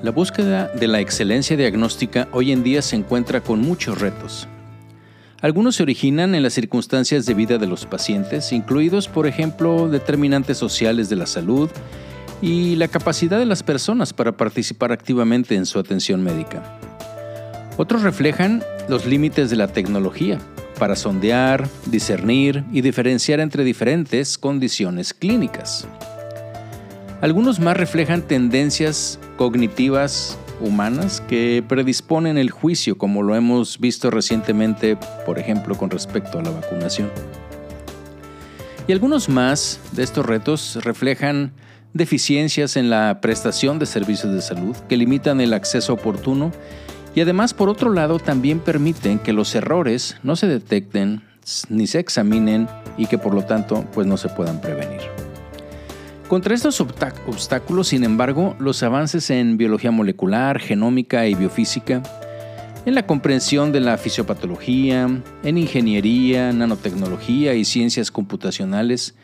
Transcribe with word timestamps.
La 0.00 0.12
búsqueda 0.12 0.68
de 0.68 0.86
la 0.86 1.00
excelencia 1.00 1.56
diagnóstica 1.56 2.28
hoy 2.30 2.52
en 2.52 2.62
día 2.62 2.82
se 2.82 2.94
encuentra 2.94 3.40
con 3.40 3.60
muchos 3.60 4.00
retos. 4.00 4.46
Algunos 5.40 5.74
se 5.74 5.82
originan 5.82 6.36
en 6.36 6.44
las 6.44 6.52
circunstancias 6.52 7.26
de 7.26 7.34
vida 7.34 7.58
de 7.58 7.66
los 7.66 7.84
pacientes, 7.84 8.52
incluidos, 8.52 9.08
por 9.08 9.26
ejemplo, 9.26 9.88
determinantes 9.88 10.56
sociales 10.56 11.08
de 11.08 11.16
la 11.16 11.26
salud 11.26 11.68
y 12.40 12.76
la 12.76 12.86
capacidad 12.86 13.40
de 13.40 13.46
las 13.46 13.64
personas 13.64 14.12
para 14.12 14.36
participar 14.36 14.92
activamente 14.92 15.56
en 15.56 15.66
su 15.66 15.80
atención 15.80 16.22
médica. 16.22 16.78
Otros 17.76 18.02
reflejan 18.02 18.62
los 18.88 19.04
límites 19.04 19.50
de 19.50 19.56
la 19.56 19.66
tecnología 19.66 20.38
para 20.78 20.94
sondear, 20.94 21.68
discernir 21.86 22.62
y 22.72 22.82
diferenciar 22.82 23.40
entre 23.40 23.64
diferentes 23.64 24.38
condiciones 24.38 25.12
clínicas. 25.12 25.88
Algunos 27.20 27.58
más 27.58 27.76
reflejan 27.76 28.22
tendencias 28.22 29.18
cognitivas 29.36 30.38
humanas 30.60 31.20
que 31.20 31.64
predisponen 31.66 32.38
el 32.38 32.50
juicio, 32.50 32.96
como 32.96 33.24
lo 33.24 33.34
hemos 33.34 33.80
visto 33.80 34.10
recientemente, 34.12 34.96
por 35.26 35.40
ejemplo, 35.40 35.76
con 35.76 35.90
respecto 35.90 36.38
a 36.38 36.42
la 36.42 36.50
vacunación. 36.50 37.10
Y 38.86 38.92
algunos 38.92 39.28
más 39.28 39.80
de 39.92 40.04
estos 40.04 40.26
retos 40.26 40.78
reflejan 40.84 41.52
deficiencias 41.92 42.76
en 42.76 42.88
la 42.88 43.20
prestación 43.20 43.80
de 43.80 43.86
servicios 43.86 44.32
de 44.32 44.40
salud 44.40 44.76
que 44.88 44.96
limitan 44.96 45.40
el 45.40 45.54
acceso 45.54 45.94
oportuno 45.94 46.52
y 47.16 47.20
además, 47.20 47.52
por 47.52 47.68
otro 47.68 47.92
lado, 47.92 48.20
también 48.20 48.60
permiten 48.60 49.18
que 49.18 49.32
los 49.32 49.56
errores 49.56 50.16
no 50.22 50.36
se 50.36 50.46
detecten 50.46 51.22
ni 51.68 51.88
se 51.88 51.98
examinen 51.98 52.68
y 52.96 53.06
que 53.06 53.18
por 53.18 53.34
lo 53.34 53.42
tanto 53.42 53.84
pues 53.92 54.06
no 54.06 54.16
se 54.16 54.28
puedan 54.28 54.60
prevenir. 54.60 55.27
Contra 56.28 56.54
estos 56.54 56.82
obstáculos, 56.82 57.88
sin 57.88 58.04
embargo, 58.04 58.54
los 58.58 58.82
avances 58.82 59.30
en 59.30 59.56
biología 59.56 59.90
molecular, 59.90 60.60
genómica 60.60 61.26
y 61.26 61.34
biofísica, 61.34 62.02
en 62.84 62.94
la 62.94 63.06
comprensión 63.06 63.72
de 63.72 63.80
la 63.80 63.96
fisiopatología, 63.96 65.08
en 65.42 65.58
ingeniería, 65.58 66.52
nanotecnología 66.52 67.54
y 67.54 67.64
ciencias 67.64 68.10
computacionales, 68.10 69.14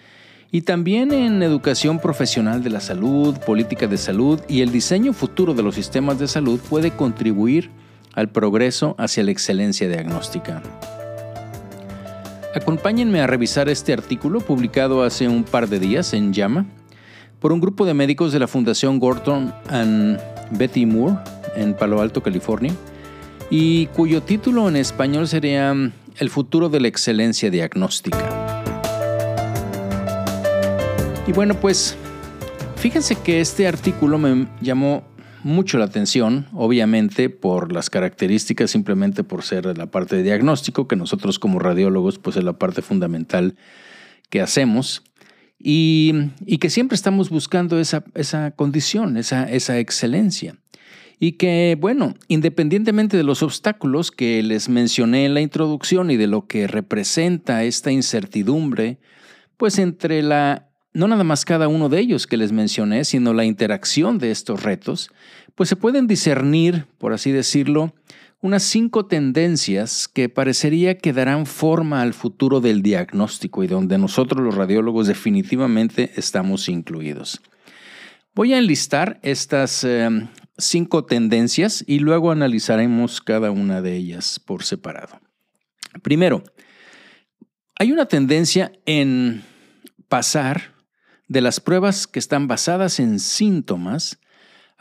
y 0.51 0.62
también 0.62 1.12
en 1.12 1.43
educación 1.43 1.98
profesional 1.98 2.65
de 2.65 2.70
la 2.70 2.81
salud, 2.81 3.37
política 3.37 3.87
de 3.87 3.98
salud 3.98 4.41
y 4.48 4.62
el 4.62 4.73
diseño 4.73 5.12
futuro 5.12 5.53
de 5.53 5.62
los 5.62 5.75
sistemas 5.75 6.19
de 6.19 6.27
salud 6.27 6.59
puede 6.71 6.93
contribuir 6.93 7.71
al 8.15 8.31
progreso 8.31 8.95
hacia 8.97 9.25
la 9.25 9.31
excelencia 9.31 9.89
diagnóstica. 9.89 10.62
Acompáñenme 12.55 13.21
a 13.21 13.27
revisar 13.27 13.69
este 13.69 13.93
artículo 13.93 14.41
publicado 14.41 15.03
hace 15.03 15.28
un 15.28 15.45
par 15.45 15.69
de 15.69 15.81
días 15.81 16.15
en 16.15 16.33
Llama 16.33 16.65
por 17.45 17.53
un 17.53 17.61
grupo 17.61 17.84
de 17.84 17.92
médicos 17.92 18.33
de 18.33 18.39
la 18.39 18.48
Fundación 18.48 18.98
Gordon 18.98 19.53
and 19.69 20.19
Betty 20.53 20.87
Moore 20.87 21.19
en 21.56 21.75
Palo 21.75 22.00
Alto, 22.00 22.23
California, 22.23 22.73
y 23.50 23.84
cuyo 23.89 24.23
título 24.23 24.67
en 24.67 24.77
español 24.77 25.28
sería 25.28 25.75
El 26.17 26.31
futuro 26.31 26.70
de 26.70 26.81
la 26.81 26.89
excelencia 26.89 27.50
diagnóstica. 27.50 28.62
Y 31.27 31.33
bueno, 31.33 31.61
pues 31.61 31.98
fíjense 32.77 33.15
que 33.17 33.42
este 33.42 33.69
artículo 33.69 34.17
me 34.17 34.48
llamó 34.62 35.05
mucho 35.42 35.77
la 35.77 35.84
atención, 35.84 36.47
obviamente 36.55 37.28
por 37.28 37.72
las 37.72 37.91
características, 37.91 38.70
simplemente 38.70 39.22
por 39.22 39.42
ser 39.42 39.77
la 39.77 39.84
parte 39.84 40.17
de 40.17 40.22
diagnóstico, 40.22 40.89
que 40.89 40.97
nosotros 40.97 41.39
como 41.39 41.59
radiólogos 41.59 42.19
pues 42.19 42.39
es 42.39 42.45
la 42.45 42.55
parte 42.55 42.81
fundamental 42.81 43.55
que 44.31 44.41
hacemos 44.41 45.03
y, 45.67 46.59
que 46.59 46.69
siempre 46.69 46.95
estamos 46.95 47.31
buscando 47.31 47.81
esa, 47.81 48.05
esa 48.15 48.51
condición, 48.51 49.17
esa, 49.17 49.51
esa 49.51 49.79
excelencia. 49.79 50.56
Y 51.19 51.33
que, 51.33 51.79
bueno, 51.81 52.15
independientemente 52.29 53.17
de 53.17 53.23
los 53.23 53.43
obstáculos 53.43 54.11
que 54.11 54.43
les 54.43 54.69
mencioné 54.69 55.25
en 55.25 55.33
la 55.33 55.41
introducción 55.41 56.11
y 56.11 56.19
de 56.19 56.27
lo 56.27 56.47
que 56.47 56.67
representa 56.67 57.65
esta 57.65 57.91
incertidumbre, 57.91 58.99
pues 59.56 59.78
entre 59.78 60.22
la, 60.22 60.69
no 60.93 61.09
nada 61.09 61.25
más 61.25 61.47
cada 61.47 61.67
uno 61.67 61.88
de 61.88 61.99
ellos 61.99 62.27
que 62.27 62.37
les 62.37 62.53
mencioné, 62.53 63.05
sino 63.05 63.33
la 63.33 63.47
interacción 63.47 64.19
de 64.19 64.33
estos 64.33 64.65
retos, 64.65 65.09
pues 65.55 65.71
se 65.71 65.77
pueden 65.77 66.06
discernir, 66.06 66.84
por 66.99 67.15
así 67.15 67.33
decirlo, 67.33 67.94
unas 68.44 68.62
cinco 68.62 69.06
tendencias 69.06 70.06
que 70.06 70.28
parecería 70.28 70.99
que 70.99 71.15
darán 71.15 71.47
forma 71.47 72.03
al 72.03 72.12
futuro 72.12 72.60
del 72.60 72.82
diagnóstico 72.82 73.65
y 73.65 73.69
donde 73.69 73.97
nosotros 73.97 74.44
los 74.44 74.55
radiólogos 74.55 75.06
definitivamente 75.06 76.12
estamos 76.16 76.69
incluidos. 76.69 77.41
Voy 78.34 78.53
a 78.53 78.59
enlistar 78.59 79.19
estas 79.22 79.82
em, 79.84 80.28
cinco 80.59 81.06
tendencias 81.06 81.84
y 81.87 82.00
luego 82.00 82.32
analizaremos 82.32 83.22
cada 83.22 83.50
una 83.50 83.81
de 83.81 83.97
ellas 83.97 84.38
por 84.38 84.62
separado. 84.62 85.19
Primero, 86.03 86.44
hay 87.78 87.93
una 87.93 88.09
tendencia 88.09 88.72
en 88.84 89.43
pasar 90.09 90.75
de 91.28 91.41
las 91.41 91.61
pruebas 91.61 92.06
que 92.06 92.19
están 92.19 92.47
basadas 92.47 93.00
en 93.00 93.21
síntomas 93.21 94.19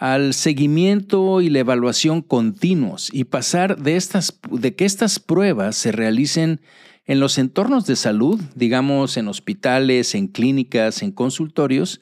al 0.03 0.33
seguimiento 0.33 1.39
y 1.39 1.49
la 1.49 1.59
evaluación 1.59 2.21
continuos 2.21 3.09
y 3.13 3.23
pasar 3.23 3.77
de, 3.77 3.95
estas, 3.95 4.37
de 4.51 4.75
que 4.75 4.83
estas 4.83 5.17
pruebas 5.17 5.77
se 5.77 5.93
realicen 5.93 6.59
en 7.05 7.21
los 7.21 7.37
entornos 7.37 7.85
de 7.85 7.95
salud, 7.95 8.41
digamos 8.53 9.15
en 9.15 9.29
hospitales, 9.29 10.13
en 10.13 10.27
clínicas, 10.27 11.03
en 11.03 11.13
consultorios, 11.13 12.01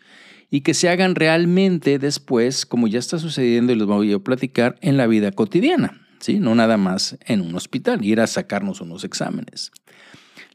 y 0.50 0.62
que 0.62 0.74
se 0.74 0.90
hagan 0.90 1.14
realmente 1.14 2.00
después, 2.00 2.66
como 2.66 2.88
ya 2.88 2.98
está 2.98 3.20
sucediendo 3.20 3.72
y 3.72 3.76
les 3.76 3.86
voy 3.86 4.12
a 4.12 4.18
platicar, 4.18 4.80
en 4.82 4.98
la 4.98 5.06
vida 5.06 5.32
cotidiana, 5.32 6.02
¿sí? 6.22 6.40
no 6.40 6.56
nada 6.56 6.78
más 6.78 7.20
en 7.28 7.42
un 7.42 7.54
hospital, 7.54 8.04
ir 8.04 8.20
a 8.20 8.26
sacarnos 8.26 8.82
unos 8.82 9.04
exámenes. 9.04 9.72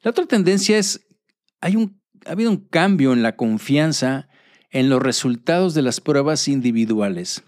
La 0.02 0.10
otra 0.10 0.26
tendencia 0.26 0.78
es, 0.78 1.06
hay 1.60 1.76
un, 1.76 2.00
ha 2.26 2.32
habido 2.32 2.50
un 2.50 2.66
cambio 2.66 3.12
en 3.12 3.22
la 3.22 3.36
confianza 3.36 4.28
en 4.76 4.90
los 4.90 5.02
resultados 5.02 5.72
de 5.72 5.80
las 5.80 6.02
pruebas 6.02 6.48
individuales, 6.48 7.42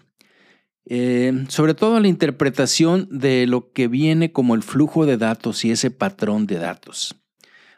eh, 0.85 1.45
sobre 1.47 1.75
todo 1.75 1.99
la 1.99 2.07
interpretación 2.07 3.07
de 3.11 3.45
lo 3.45 3.71
que 3.71 3.87
viene 3.87 4.31
como 4.31 4.55
el 4.55 4.63
flujo 4.63 5.05
de 5.05 5.17
datos 5.17 5.63
y 5.63 5.69
ese 5.69 5.91
patrón 5.91 6.47
de 6.47 6.57
datos. 6.57 7.15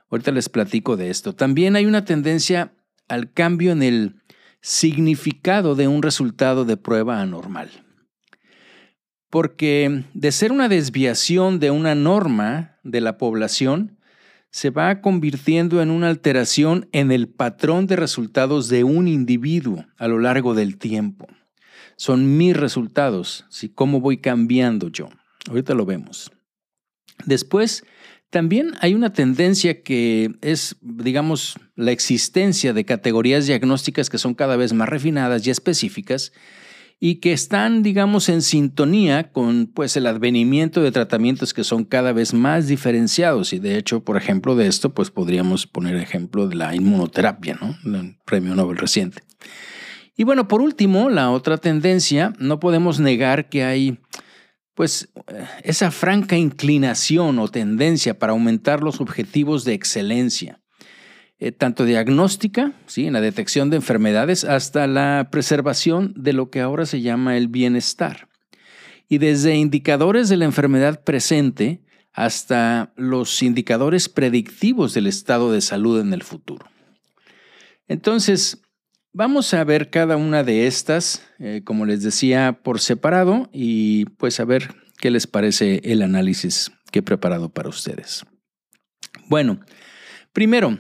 Ahorita 0.09 0.31
les 0.31 0.47
platico 0.47 0.95
de 0.95 1.09
esto. 1.09 1.35
También 1.35 1.75
hay 1.75 1.85
una 1.85 2.05
tendencia 2.05 2.71
al 3.09 3.33
cambio 3.33 3.73
en 3.73 3.83
el 3.83 4.21
significado 4.61 5.75
de 5.75 5.89
un 5.89 6.01
resultado 6.01 6.63
de 6.63 6.77
prueba 6.77 7.19
anormal. 7.19 7.71
Porque 9.29 10.05
de 10.13 10.31
ser 10.31 10.53
una 10.53 10.69
desviación 10.69 11.59
de 11.59 11.71
una 11.71 11.93
norma 11.93 12.79
de 12.83 13.01
la 13.01 13.17
población, 13.17 13.97
se 14.51 14.69
va 14.69 15.01
convirtiendo 15.01 15.81
en 15.81 15.89
una 15.89 16.09
alteración 16.09 16.87
en 16.91 17.11
el 17.11 17.29
patrón 17.29 17.87
de 17.87 17.95
resultados 17.95 18.67
de 18.67 18.83
un 18.83 19.07
individuo 19.07 19.85
a 19.97 20.07
lo 20.07 20.19
largo 20.19 20.53
del 20.53 20.77
tiempo. 20.77 21.27
Son 21.95 22.37
mis 22.37 22.55
resultados, 22.55 23.45
¿sí? 23.49 23.69
cómo 23.69 24.01
voy 24.01 24.17
cambiando 24.17 24.89
yo. 24.89 25.09
Ahorita 25.47 25.73
lo 25.73 25.85
vemos. 25.85 26.31
Después, 27.25 27.83
también 28.29 28.71
hay 28.79 28.93
una 28.93 29.13
tendencia 29.13 29.83
que 29.83 30.31
es, 30.41 30.75
digamos, 30.81 31.55
la 31.75 31.91
existencia 31.91 32.73
de 32.73 32.85
categorías 32.85 33.45
diagnósticas 33.47 34.09
que 34.09 34.17
son 34.17 34.33
cada 34.33 34.57
vez 34.57 34.73
más 34.73 34.89
refinadas 34.89 35.45
y 35.45 35.49
específicas 35.49 36.33
y 37.03 37.15
que 37.15 37.33
están, 37.33 37.81
digamos, 37.81 38.29
en 38.29 38.43
sintonía 38.43 39.31
con 39.31 39.65
pues, 39.65 39.97
el 39.97 40.05
advenimiento 40.05 40.83
de 40.83 40.91
tratamientos 40.91 41.51
que 41.51 41.63
son 41.63 41.83
cada 41.83 42.13
vez 42.13 42.31
más 42.31 42.67
diferenciados. 42.67 43.53
Y 43.53 43.59
de 43.59 43.75
hecho, 43.75 44.03
por 44.03 44.17
ejemplo, 44.17 44.55
de 44.55 44.67
esto, 44.67 44.93
pues 44.93 45.09
podríamos 45.09 45.65
poner 45.65 45.95
ejemplo 45.95 46.47
de 46.47 46.55
la 46.55 46.75
inmunoterapia, 46.75 47.57
¿no? 47.59 47.75
El 47.97 48.17
premio 48.23 48.53
Nobel 48.53 48.77
reciente. 48.77 49.23
Y 50.15 50.25
bueno, 50.25 50.47
por 50.47 50.61
último, 50.61 51.09
la 51.09 51.31
otra 51.31 51.57
tendencia, 51.57 52.33
no 52.37 52.59
podemos 52.59 52.99
negar 52.99 53.49
que 53.49 53.63
hay 53.63 53.97
pues 54.75 55.11
esa 55.63 55.89
franca 55.89 56.37
inclinación 56.37 57.39
o 57.39 57.47
tendencia 57.47 58.19
para 58.19 58.33
aumentar 58.33 58.83
los 58.83 59.01
objetivos 59.01 59.65
de 59.65 59.73
excelencia. 59.73 60.61
Eh, 61.43 61.51
tanto 61.51 61.85
diagnóstica, 61.85 62.73
¿sí? 62.85 63.07
en 63.07 63.13
la 63.13 63.19
detección 63.19 63.71
de 63.71 63.77
enfermedades, 63.77 64.43
hasta 64.43 64.85
la 64.85 65.29
preservación 65.31 66.13
de 66.15 66.33
lo 66.33 66.51
que 66.51 66.61
ahora 66.61 66.85
se 66.85 67.01
llama 67.01 67.35
el 67.35 67.47
bienestar. 67.47 68.29
Y 69.09 69.17
desde 69.17 69.55
indicadores 69.55 70.29
de 70.29 70.37
la 70.37 70.45
enfermedad 70.45 71.03
presente 71.03 71.81
hasta 72.13 72.93
los 72.95 73.41
indicadores 73.41 74.07
predictivos 74.07 74.93
del 74.93 75.07
estado 75.07 75.51
de 75.51 75.61
salud 75.61 75.99
en 75.99 76.13
el 76.13 76.21
futuro. 76.21 76.67
Entonces, 77.87 78.61
vamos 79.11 79.51
a 79.55 79.63
ver 79.63 79.89
cada 79.89 80.17
una 80.17 80.43
de 80.43 80.67
estas, 80.67 81.27
eh, 81.39 81.63
como 81.65 81.87
les 81.87 82.03
decía, 82.03 82.59
por 82.61 82.79
separado 82.79 83.49
y 83.51 84.05
pues 84.19 84.39
a 84.39 84.45
ver 84.45 84.75
qué 84.99 85.09
les 85.09 85.25
parece 85.25 85.81
el 85.85 86.03
análisis 86.03 86.71
que 86.91 86.99
he 86.99 87.01
preparado 87.01 87.49
para 87.49 87.69
ustedes. 87.69 88.27
Bueno, 89.27 89.59
primero, 90.33 90.77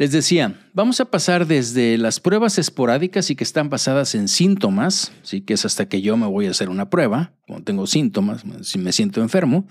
Les 0.00 0.12
decía, 0.12 0.54
vamos 0.72 0.98
a 1.02 1.10
pasar 1.10 1.46
desde 1.46 1.98
las 1.98 2.20
pruebas 2.20 2.56
esporádicas 2.56 3.28
y 3.28 3.36
que 3.36 3.44
están 3.44 3.68
basadas 3.68 4.14
en 4.14 4.28
síntomas, 4.28 5.12
¿sí? 5.20 5.42
que 5.42 5.52
es 5.52 5.66
hasta 5.66 5.90
que 5.90 6.00
yo 6.00 6.16
me 6.16 6.26
voy 6.26 6.46
a 6.46 6.52
hacer 6.52 6.70
una 6.70 6.88
prueba, 6.88 7.34
cuando 7.46 7.66
tengo 7.66 7.86
síntomas, 7.86 8.42
si 8.62 8.78
me 8.78 8.92
siento 8.92 9.20
enfermo, 9.20 9.68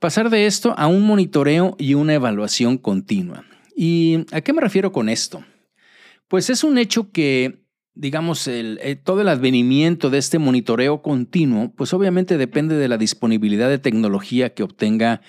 pasar 0.00 0.30
de 0.30 0.46
esto 0.46 0.74
a 0.76 0.88
un 0.88 1.06
monitoreo 1.06 1.76
y 1.78 1.94
una 1.94 2.14
evaluación 2.14 2.76
continua. 2.76 3.44
¿Y 3.76 4.26
a 4.32 4.40
qué 4.40 4.52
me 4.52 4.62
refiero 4.62 4.90
con 4.90 5.08
esto? 5.08 5.44
Pues 6.26 6.50
es 6.50 6.64
un 6.64 6.76
hecho 6.76 7.12
que, 7.12 7.62
digamos, 7.94 8.48
eh, 8.48 9.00
todo 9.04 9.20
el 9.20 9.28
advenimiento 9.28 10.10
de 10.10 10.18
este 10.18 10.40
monitoreo 10.40 11.02
continuo, 11.02 11.72
pues 11.76 11.94
obviamente 11.94 12.36
depende 12.36 12.74
de 12.74 12.88
la 12.88 12.98
disponibilidad 12.98 13.68
de 13.68 13.78
tecnología 13.78 14.54
que 14.54 14.64
obtenga 14.64 15.20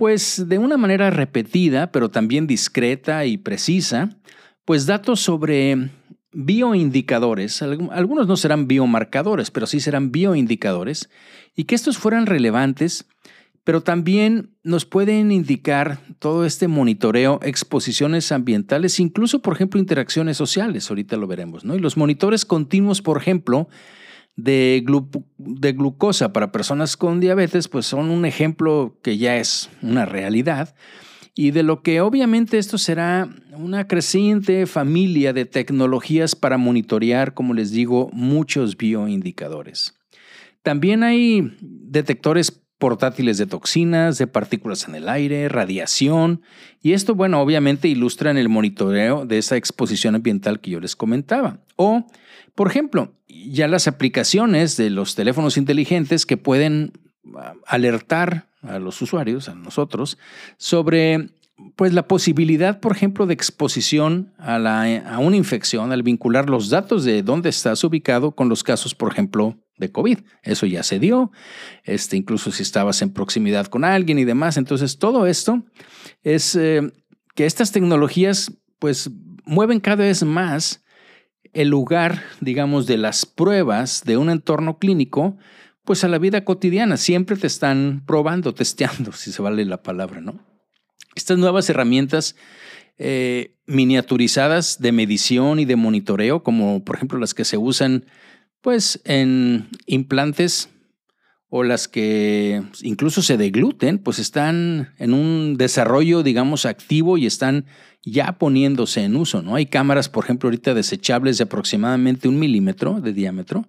pues 0.00 0.48
de 0.48 0.56
una 0.56 0.78
manera 0.78 1.10
repetida, 1.10 1.92
pero 1.92 2.10
también 2.10 2.46
discreta 2.46 3.26
y 3.26 3.36
precisa, 3.36 4.08
pues 4.64 4.86
datos 4.86 5.20
sobre 5.20 5.90
bioindicadores, 6.32 7.60
algunos 7.60 8.26
no 8.26 8.38
serán 8.38 8.66
biomarcadores, 8.66 9.50
pero 9.50 9.66
sí 9.66 9.78
serán 9.78 10.10
bioindicadores, 10.10 11.10
y 11.54 11.64
que 11.64 11.74
estos 11.74 11.98
fueran 11.98 12.24
relevantes, 12.24 13.04
pero 13.62 13.82
también 13.82 14.56
nos 14.62 14.86
pueden 14.86 15.32
indicar 15.32 16.00
todo 16.18 16.46
este 16.46 16.66
monitoreo, 16.66 17.38
exposiciones 17.42 18.32
ambientales, 18.32 19.00
incluso, 19.00 19.42
por 19.42 19.52
ejemplo, 19.52 19.78
interacciones 19.78 20.38
sociales, 20.38 20.88
ahorita 20.88 21.18
lo 21.18 21.26
veremos, 21.26 21.62
¿no? 21.62 21.74
Y 21.74 21.78
los 21.78 21.98
monitores 21.98 22.46
continuos, 22.46 23.02
por 23.02 23.18
ejemplo, 23.18 23.68
de, 24.42 24.84
de, 25.38 25.72
glucosa 25.72 26.32
para 26.32 26.52
personas 26.52 26.96
con 26.96 27.20
diabetes, 27.20 27.68
pues 27.68 27.86
son 27.86 28.10
un 28.10 28.24
ejemplo 28.24 28.96
que 29.02 29.18
ya 29.18 29.36
es 29.36 29.70
una 29.82 30.06
realidad 30.06 30.74
y 31.34 31.52
de 31.52 31.62
lo 31.62 31.82
que 31.82 32.00
obviamente 32.00 32.58
esto 32.58 32.76
será 32.76 33.28
una 33.52 33.86
creciente 33.86 34.66
familia 34.66 35.32
de 35.32 35.46
tecnologías 35.46 36.34
para 36.34 36.58
monitorear, 36.58 37.34
como 37.34 37.54
les 37.54 37.70
digo, 37.70 38.10
muchos 38.12 38.76
bioindicadores. 38.76 39.94
También 40.62 41.02
hay 41.02 41.56
detectores 41.60 42.60
portátiles 42.78 43.38
de 43.38 43.46
toxinas, 43.46 44.18
de 44.18 44.26
partículas 44.26 44.88
en 44.88 44.94
el 44.94 45.08
aire, 45.08 45.48
radiación, 45.48 46.42
y 46.82 46.92
esto, 46.92 47.14
bueno, 47.14 47.40
obviamente 47.40 47.88
ilustra 47.88 48.30
en 48.30 48.38
el 48.38 48.48
monitoreo 48.48 49.26
de 49.26 49.38
esa 49.38 49.56
exposición 49.56 50.14
ambiental 50.14 50.60
que 50.60 50.70
yo 50.70 50.80
les 50.80 50.96
comentaba. 50.96 51.60
O, 51.76 52.06
por 52.60 52.68
ejemplo, 52.68 53.14
ya 53.26 53.68
las 53.68 53.88
aplicaciones 53.88 54.76
de 54.76 54.90
los 54.90 55.14
teléfonos 55.14 55.56
inteligentes 55.56 56.26
que 56.26 56.36
pueden 56.36 56.92
ah, 57.34 57.54
alertar 57.66 58.50
a 58.60 58.78
los 58.78 59.00
usuarios, 59.00 59.48
a 59.48 59.54
nosotros, 59.54 60.18
sobre 60.58 61.30
pues 61.74 61.94
la 61.94 62.06
posibilidad, 62.06 62.78
por 62.78 62.92
ejemplo, 62.92 63.24
de 63.24 63.32
exposición 63.32 64.34
a, 64.36 65.18
una 65.20 65.36
infección 65.36 65.90
al 65.90 66.02
vincular 66.02 66.50
los 66.50 66.68
datos 66.68 67.02
de 67.04 67.22
dónde 67.22 67.48
estás 67.48 67.82
ubicado 67.82 68.32
con 68.32 68.50
los 68.50 68.62
casos, 68.62 68.94
por 68.94 69.10
ejemplo, 69.10 69.56
de 69.78 69.90
COVID. 69.90 70.18
Eso 70.42 70.66
ya 70.66 70.82
se 70.82 70.98
dio, 70.98 71.32
este, 71.84 72.18
incluso 72.18 72.52
si 72.52 72.62
estabas 72.62 73.00
en 73.00 73.14
proximidad 73.14 73.68
con 73.68 73.84
alguien 73.86 74.18
y 74.18 74.26
demás. 74.26 74.58
Entonces, 74.58 74.98
todo 74.98 75.26
esto 75.26 75.64
es 76.24 76.54
eh, 76.56 76.92
que 77.34 77.46
estas 77.46 77.72
tecnologías 77.72 78.52
pues 78.78 79.08
mueven 79.46 79.80
cada 79.80 80.04
vez 80.04 80.22
más 80.24 80.82
el 81.52 81.68
lugar, 81.68 82.22
digamos, 82.40 82.86
de 82.86 82.98
las 82.98 83.26
pruebas 83.26 84.02
de 84.04 84.16
un 84.16 84.30
entorno 84.30 84.78
clínico, 84.78 85.36
pues 85.84 86.04
a 86.04 86.08
la 86.08 86.18
vida 86.18 86.44
cotidiana. 86.44 86.96
Siempre 86.96 87.36
te 87.36 87.46
están 87.46 88.04
probando, 88.06 88.54
testeando, 88.54 89.12
si 89.12 89.32
se 89.32 89.42
vale 89.42 89.64
la 89.64 89.82
palabra, 89.82 90.20
¿no? 90.20 90.46
Estas 91.14 91.38
nuevas 91.38 91.68
herramientas 91.68 92.36
eh, 92.98 93.56
miniaturizadas 93.66 94.80
de 94.80 94.92
medición 94.92 95.58
y 95.58 95.64
de 95.64 95.76
monitoreo, 95.76 96.42
como 96.42 96.84
por 96.84 96.96
ejemplo 96.96 97.18
las 97.18 97.34
que 97.34 97.44
se 97.44 97.56
usan 97.56 98.04
pues 98.60 99.00
en 99.04 99.68
implantes 99.86 100.68
o 101.48 101.64
las 101.64 101.88
que 101.88 102.62
incluso 102.82 103.22
se 103.22 103.36
degluten, 103.36 103.98
pues 103.98 104.18
están 104.18 104.94
en 104.98 105.14
un 105.14 105.56
desarrollo, 105.56 106.22
digamos, 106.22 106.64
activo 106.64 107.18
y 107.18 107.26
están 107.26 107.66
ya 108.04 108.32
poniéndose 108.38 109.04
en 109.04 109.16
uso, 109.16 109.42
¿no? 109.42 109.54
Hay 109.54 109.66
cámaras, 109.66 110.08
por 110.08 110.24
ejemplo, 110.24 110.48
ahorita 110.48 110.74
desechables 110.74 111.38
de 111.38 111.44
aproximadamente 111.44 112.28
un 112.28 112.38
milímetro 112.38 113.00
de 113.00 113.12
diámetro 113.12 113.66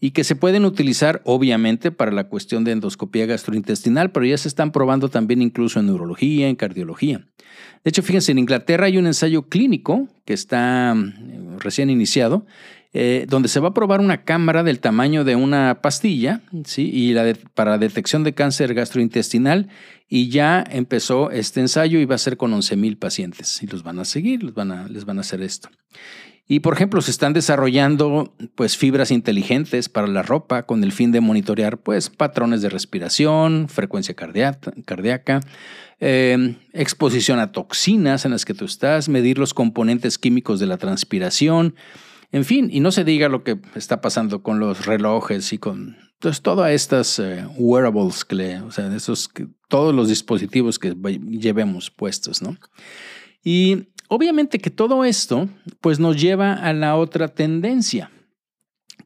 y 0.00 0.10
que 0.10 0.24
se 0.24 0.36
pueden 0.36 0.64
utilizar 0.64 1.22
obviamente 1.24 1.90
para 1.90 2.12
la 2.12 2.24
cuestión 2.28 2.64
de 2.64 2.72
endoscopía 2.72 3.26
gastrointestinal, 3.26 4.10
pero 4.10 4.26
ya 4.26 4.36
se 4.36 4.48
están 4.48 4.72
probando 4.72 5.08
también 5.08 5.40
incluso 5.40 5.80
en 5.80 5.86
neurología, 5.86 6.48
en 6.48 6.56
cardiología. 6.56 7.26
De 7.84 7.88
hecho, 7.88 8.02
fíjense, 8.02 8.32
en 8.32 8.38
Inglaterra 8.38 8.86
hay 8.86 8.98
un 8.98 9.06
ensayo 9.06 9.48
clínico 9.48 10.08
que 10.24 10.34
está 10.34 10.94
mm, 10.94 11.58
recién 11.58 11.90
iniciado 11.90 12.46
eh, 12.96 13.26
donde 13.28 13.48
se 13.48 13.58
va 13.58 13.70
a 13.70 13.74
probar 13.74 14.00
una 14.00 14.22
cámara 14.22 14.62
del 14.62 14.78
tamaño 14.78 15.24
de 15.24 15.34
una 15.34 15.80
pastilla, 15.82 16.42
¿sí? 16.64 16.88
Y 16.92 17.12
la 17.12 17.34
para 17.54 17.76
detección 17.76 18.22
de 18.22 18.34
cáncer 18.34 18.72
gastrointestinal, 18.72 19.68
y 20.08 20.28
ya 20.28 20.64
empezó 20.70 21.32
este 21.32 21.58
ensayo 21.58 21.98
y 21.98 22.04
va 22.04 22.14
a 22.14 22.18
ser 22.18 22.36
con 22.36 22.52
11 22.52 22.76
mil 22.76 22.96
pacientes, 22.96 23.60
y 23.64 23.66
los 23.66 23.82
van 23.82 23.98
a 23.98 24.04
seguir, 24.04 24.44
les 24.44 24.54
van 24.54 24.70
a, 24.70 24.88
les 24.88 25.04
van 25.04 25.18
a 25.18 25.22
hacer 25.22 25.42
esto. 25.42 25.70
Y 26.46 26.60
por 26.60 26.74
ejemplo, 26.74 27.02
se 27.02 27.10
están 27.10 27.32
desarrollando 27.32 28.32
pues 28.54 28.76
fibras 28.76 29.10
inteligentes 29.10 29.88
para 29.88 30.06
la 30.06 30.22
ropa 30.22 30.62
con 30.62 30.84
el 30.84 30.92
fin 30.92 31.10
de 31.10 31.20
monitorear 31.20 31.78
pues 31.78 32.10
patrones 32.10 32.62
de 32.62 32.68
respiración, 32.68 33.68
frecuencia 33.68 34.14
cardíaca, 34.14 35.40
eh, 35.98 36.54
exposición 36.74 37.40
a 37.40 37.50
toxinas 37.50 38.24
en 38.24 38.30
las 38.30 38.44
que 38.44 38.54
tú 38.54 38.66
estás, 38.66 39.08
medir 39.08 39.38
los 39.38 39.52
componentes 39.52 40.18
químicos 40.18 40.60
de 40.60 40.66
la 40.66 40.76
transpiración, 40.76 41.74
en 42.34 42.44
fin, 42.44 42.68
y 42.72 42.80
no 42.80 42.90
se 42.90 43.04
diga 43.04 43.28
lo 43.28 43.44
que 43.44 43.60
está 43.76 44.00
pasando 44.00 44.42
con 44.42 44.58
los 44.58 44.86
relojes 44.86 45.52
y 45.52 45.58
con 45.58 45.96
pues, 46.18 46.42
todas 46.42 46.72
estas 46.72 47.20
eh, 47.20 47.46
wearables, 47.56 48.24
que 48.24 48.58
o 48.58 48.72
sea, 48.72 48.92
esos, 48.92 49.30
todos 49.68 49.94
los 49.94 50.08
dispositivos 50.08 50.80
que 50.80 50.96
llevemos 51.30 51.92
puestos, 51.92 52.42
¿no? 52.42 52.56
Y 53.44 53.90
obviamente 54.08 54.58
que 54.58 54.70
todo 54.70 55.04
esto, 55.04 55.48
pues 55.80 56.00
nos 56.00 56.20
lleva 56.20 56.54
a 56.54 56.72
la 56.72 56.96
otra 56.96 57.28
tendencia, 57.28 58.10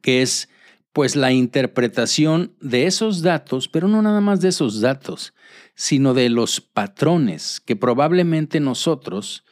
que 0.01 0.23
es 0.23 0.49
pues 0.91 1.15
la 1.15 1.31
interpretación 1.31 2.55
de 2.61 2.87
esos 2.87 3.21
datos, 3.21 3.67
pero 3.67 3.87
no 3.87 4.01
nada 4.01 4.21
más 4.21 4.41
de 4.41 4.49
esos 4.49 4.81
datos, 4.81 5.35
sino 5.75 6.15
de 6.15 6.29
los 6.29 6.61
patrones 6.61 7.59
que 7.63 7.75
probablemente 7.75 8.59
nosotros 8.59 9.43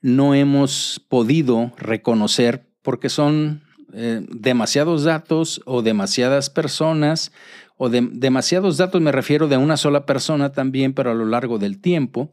no 0.00 0.34
hemos 0.34 1.04
podido 1.10 1.74
reconocer 1.76 2.67
porque 2.88 3.10
son 3.10 3.60
eh, 3.92 4.24
demasiados 4.30 5.04
datos 5.04 5.60
o 5.66 5.82
demasiadas 5.82 6.48
personas, 6.48 7.32
o 7.76 7.90
de, 7.90 8.08
demasiados 8.10 8.78
datos 8.78 9.02
me 9.02 9.12
refiero 9.12 9.46
de 9.46 9.58
una 9.58 9.76
sola 9.76 10.06
persona 10.06 10.52
también, 10.52 10.94
pero 10.94 11.10
a 11.10 11.14
lo 11.14 11.26
largo 11.26 11.58
del 11.58 11.82
tiempo. 11.82 12.32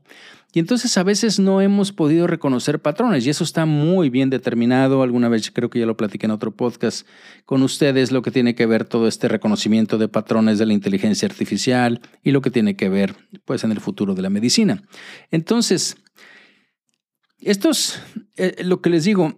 Y 0.54 0.60
entonces 0.60 0.98
a 0.98 1.04
veces 1.04 1.42
no 1.42 1.60
hemos 1.60 1.92
podido 1.92 2.26
reconocer 2.26 2.80
patrones 2.80 3.26
y 3.26 3.32
eso 3.32 3.44
está 3.44 3.66
muy 3.66 4.10
bien 4.10 4.30
determinado. 4.30 5.04
Alguna 5.04 5.28
vez 5.28 5.52
creo 5.52 5.70
que 5.70 5.80
ya 5.80 5.86
lo 5.86 5.98
platiqué 5.98 6.26
en 6.26 6.32
otro 6.32 6.52
podcast 6.52 7.06
con 7.44 7.62
ustedes, 7.62 8.14
lo 8.14 8.22
que 8.22 8.32
tiene 8.32 8.56
que 8.56 8.66
ver 8.66 8.86
todo 8.86 9.10
este 9.10 9.28
reconocimiento 9.28 9.98
de 9.98 10.08
patrones 10.08 10.58
de 10.58 10.68
la 10.68 10.74
inteligencia 10.74 11.28
artificial 11.28 12.00
y 12.24 12.32
lo 12.32 12.40
que 12.40 12.50
tiene 12.50 12.78
que 12.78 12.88
ver 12.88 13.14
pues 13.44 13.66
en 13.66 13.74
el 13.74 13.82
futuro 13.82 14.16
de 14.16 14.22
la 14.22 14.30
medicina. 14.30 14.82
Entonces, 15.32 15.98
estos, 17.42 18.00
eh, 18.38 18.64
lo 18.64 18.80
que 18.80 18.90
les 18.90 19.04
digo, 19.04 19.38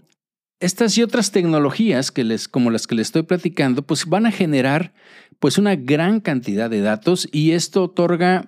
estas 0.60 0.98
y 0.98 1.04
otras 1.04 1.32
tecnologías 1.32 2.12
que 2.12 2.24
les, 2.24 2.48
como 2.48 2.72
las 2.72 2.88
que 2.88 2.96
les 2.96 3.08
estoy 3.08 3.24
platicando, 3.24 3.84
pues 3.84 4.06
van 4.06 4.26
a 4.26 4.32
generar 4.32 4.94
pues 5.40 5.58
una 5.58 5.76
gran 5.76 6.20
cantidad 6.20 6.70
de 6.70 6.82
datos 6.82 7.30
y 7.32 7.52
esto 7.52 7.84
otorga, 7.84 8.46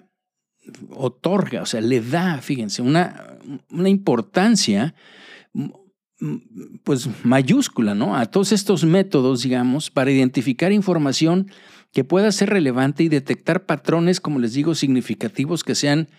otorga, 0.89 1.61
o 1.61 1.65
sea, 1.65 1.81
le 1.81 2.01
da, 2.01 2.39
fíjense, 2.41 2.81
una, 2.81 3.37
una 3.69 3.89
importancia 3.89 4.95
pues 6.83 7.09
mayúscula, 7.23 7.95
¿no? 7.95 8.15
A 8.15 8.25
todos 8.25 8.51
estos 8.51 8.83
métodos, 8.83 9.43
digamos, 9.43 9.89
para 9.89 10.11
identificar 10.11 10.71
información 10.71 11.49
que 11.93 12.03
pueda 12.03 12.31
ser 12.31 12.49
relevante 12.49 13.03
y 13.03 13.09
detectar 13.09 13.65
patrones, 13.65 14.19
como 14.19 14.39
les 14.39 14.53
digo, 14.53 14.75
significativos 14.75 15.63
que 15.63 15.75
sean 15.75 16.09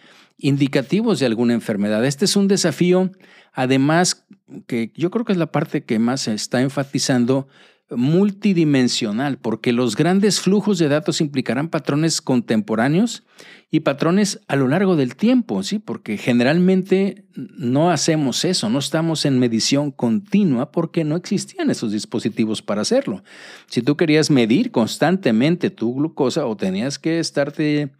indicativos 0.40 1.20
de 1.20 1.26
alguna 1.26 1.54
enfermedad. 1.54 2.04
Este 2.04 2.24
es 2.24 2.36
un 2.36 2.48
desafío, 2.48 3.10
además, 3.52 4.26
que 4.66 4.92
yo 4.96 5.10
creo 5.10 5.24
que 5.24 5.32
es 5.32 5.38
la 5.38 5.52
parte 5.52 5.84
que 5.84 5.98
más 5.98 6.22
se 6.22 6.34
está 6.34 6.60
enfatizando, 6.60 7.48
multidimensional, 7.96 9.38
porque 9.38 9.72
los 9.72 9.96
grandes 9.96 10.40
flujos 10.40 10.78
de 10.78 10.88
datos 10.88 11.20
implicarán 11.20 11.68
patrones 11.68 12.20
contemporáneos 12.20 13.24
y 13.70 13.80
patrones 13.80 14.40
a 14.48 14.56
lo 14.56 14.68
largo 14.68 14.96
del 14.96 15.16
tiempo, 15.16 15.62
¿sí? 15.62 15.78
Porque 15.78 16.16
generalmente 16.16 17.24
no 17.34 17.90
hacemos 17.90 18.44
eso, 18.44 18.68
no 18.68 18.78
estamos 18.78 19.24
en 19.24 19.38
medición 19.38 19.90
continua 19.90 20.70
porque 20.70 21.04
no 21.04 21.16
existían 21.16 21.70
esos 21.70 21.92
dispositivos 21.92 22.62
para 22.62 22.82
hacerlo. 22.82 23.22
Si 23.66 23.82
tú 23.82 23.96
querías 23.96 24.30
medir 24.30 24.70
constantemente 24.70 25.70
tu 25.70 25.94
glucosa 25.94 26.46
o 26.46 26.56
tenías 26.56 26.98
que 26.98 27.18
estarte 27.18 27.90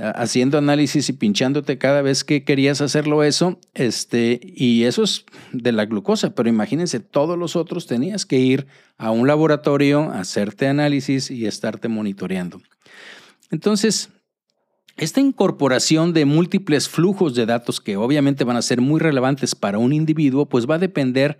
haciendo 0.00 0.58
análisis 0.58 1.08
y 1.08 1.12
pinchándote 1.12 1.78
cada 1.78 2.02
vez 2.02 2.24
que 2.24 2.44
querías 2.44 2.80
hacerlo 2.80 3.22
eso, 3.22 3.58
este, 3.74 4.40
y 4.42 4.84
eso 4.84 5.02
es 5.02 5.24
de 5.52 5.72
la 5.72 5.86
glucosa, 5.86 6.34
pero 6.34 6.48
imagínense, 6.48 7.00
todos 7.00 7.38
los 7.38 7.56
otros 7.56 7.86
tenías 7.86 8.26
que 8.26 8.38
ir 8.38 8.66
a 8.96 9.10
un 9.10 9.26
laboratorio, 9.26 10.10
hacerte 10.10 10.66
análisis 10.66 11.30
y 11.30 11.46
estarte 11.46 11.88
monitoreando. 11.88 12.60
Entonces, 13.50 14.10
esta 14.96 15.20
incorporación 15.20 16.12
de 16.12 16.24
múltiples 16.24 16.88
flujos 16.88 17.34
de 17.34 17.46
datos 17.46 17.80
que 17.80 17.96
obviamente 17.96 18.44
van 18.44 18.56
a 18.56 18.62
ser 18.62 18.80
muy 18.80 19.00
relevantes 19.00 19.54
para 19.54 19.78
un 19.78 19.92
individuo, 19.92 20.46
pues 20.46 20.68
va 20.68 20.74
a 20.74 20.78
depender 20.78 21.38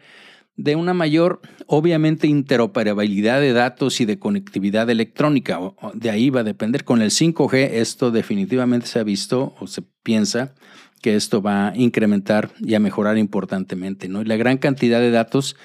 de 0.62 0.76
una 0.76 0.92
mayor, 0.92 1.40
obviamente, 1.66 2.26
interoperabilidad 2.26 3.40
de 3.40 3.54
datos 3.54 3.98
y 4.02 4.04
de 4.04 4.18
conectividad 4.18 4.90
electrónica. 4.90 5.58
De 5.94 6.10
ahí 6.10 6.28
va 6.28 6.40
a 6.40 6.44
depender. 6.44 6.84
Con 6.84 7.00
el 7.00 7.10
5G 7.10 7.70
esto 7.72 8.10
definitivamente 8.10 8.86
se 8.86 8.98
ha 8.98 9.02
visto 9.02 9.54
o 9.58 9.66
se 9.66 9.80
piensa 10.02 10.54
que 11.00 11.16
esto 11.16 11.40
va 11.40 11.68
a 11.68 11.76
incrementar 11.76 12.50
y 12.60 12.74
a 12.74 12.80
mejorar 12.80 13.16
importantemente. 13.16 14.08
¿no? 14.08 14.20
Y 14.20 14.26
la 14.26 14.36
gran 14.36 14.58
cantidad 14.58 15.00
de 15.00 15.10
datos 15.10 15.56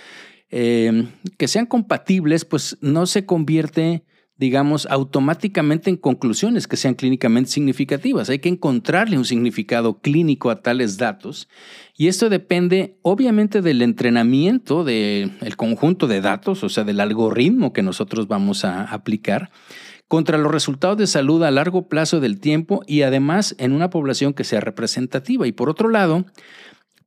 eh, 0.49 1.09
que 1.37 1.49
sean 1.49 1.65
compatibles, 1.65 2.45
pues 2.45 2.77
no 2.79 3.05
se 3.05 3.25
convierte 3.25 4.05
digamos, 4.37 4.85
automáticamente 4.89 5.89
en 5.89 5.95
conclusiones 5.95 6.67
que 6.67 6.75
sean 6.75 6.95
clínicamente 6.95 7.51
significativas. 7.51 8.29
Hay 8.29 8.39
que 8.39 8.49
encontrarle 8.49 9.17
un 9.17 9.25
significado 9.25 9.99
clínico 9.99 10.49
a 10.49 10.61
tales 10.61 10.97
datos 10.97 11.47
y 11.95 12.07
esto 12.07 12.29
depende 12.29 12.97
obviamente 13.01 13.61
del 13.61 13.81
entrenamiento 13.81 14.83
del 14.83 15.55
conjunto 15.55 16.07
de 16.07 16.19
datos, 16.19 16.63
o 16.63 16.69
sea, 16.69 16.83
del 16.83 16.99
algoritmo 16.99 17.71
que 17.71 17.81
nosotros 17.81 18.27
vamos 18.27 18.65
a 18.65 18.83
aplicar 18.83 19.51
contra 20.07 20.37
los 20.37 20.51
resultados 20.51 20.97
de 20.97 21.07
salud 21.07 21.41
a 21.43 21.51
largo 21.51 21.87
plazo 21.87 22.19
del 22.19 22.39
tiempo 22.39 22.81
y 22.85 23.01
además 23.01 23.55
en 23.57 23.71
una 23.71 23.89
población 23.89 24.33
que 24.33 24.43
sea 24.43 24.59
representativa. 24.59 25.47
Y 25.47 25.51
por 25.51 25.69
otro 25.69 25.89
lado, 25.89 26.25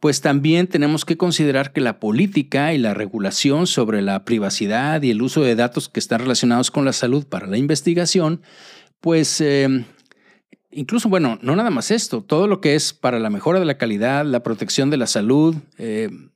pues 0.01 0.21
también 0.21 0.69
tenemos 0.69 1.05
que 1.05 1.17
considerar 1.17 1.73
que 1.73 1.81
la 1.81 1.99
política 1.99 2.73
y 2.73 2.79
la 2.79 2.95
regulación 2.95 3.67
sobre 3.67 4.01
la 4.01 4.25
privacidad 4.25 5.03
y 5.03 5.11
el 5.11 5.23
uso 5.23 5.43
de 5.43 5.57
datos 5.57 5.89
que 5.89 5.99
están 5.99 6.21
relacionados 6.21 6.71
con 6.71 6.85
la 6.85 6.93
salud 6.93 7.27
para 7.27 7.49
la 7.49 7.59
investigación, 7.59 8.43
pues 9.01 9.41
em, 9.41 9.85
incluso, 10.71 11.09
bueno, 11.09 11.39
no 11.43 11.57
nada 11.57 11.71
más 11.71 11.91
esto, 11.91 12.23
todo 12.23 12.47
lo 12.47 12.61
que 12.61 12.77
es 12.77 12.93
para 12.93 13.19
la 13.19 13.31
mejora 13.31 13.59
de 13.59 13.65
la 13.65 13.79
calidad, 13.79 14.25
la 14.25 14.43
protección 14.43 14.91
de 14.91 14.99
la 14.99 15.09
salud, 15.09 15.57
em, 15.79 16.31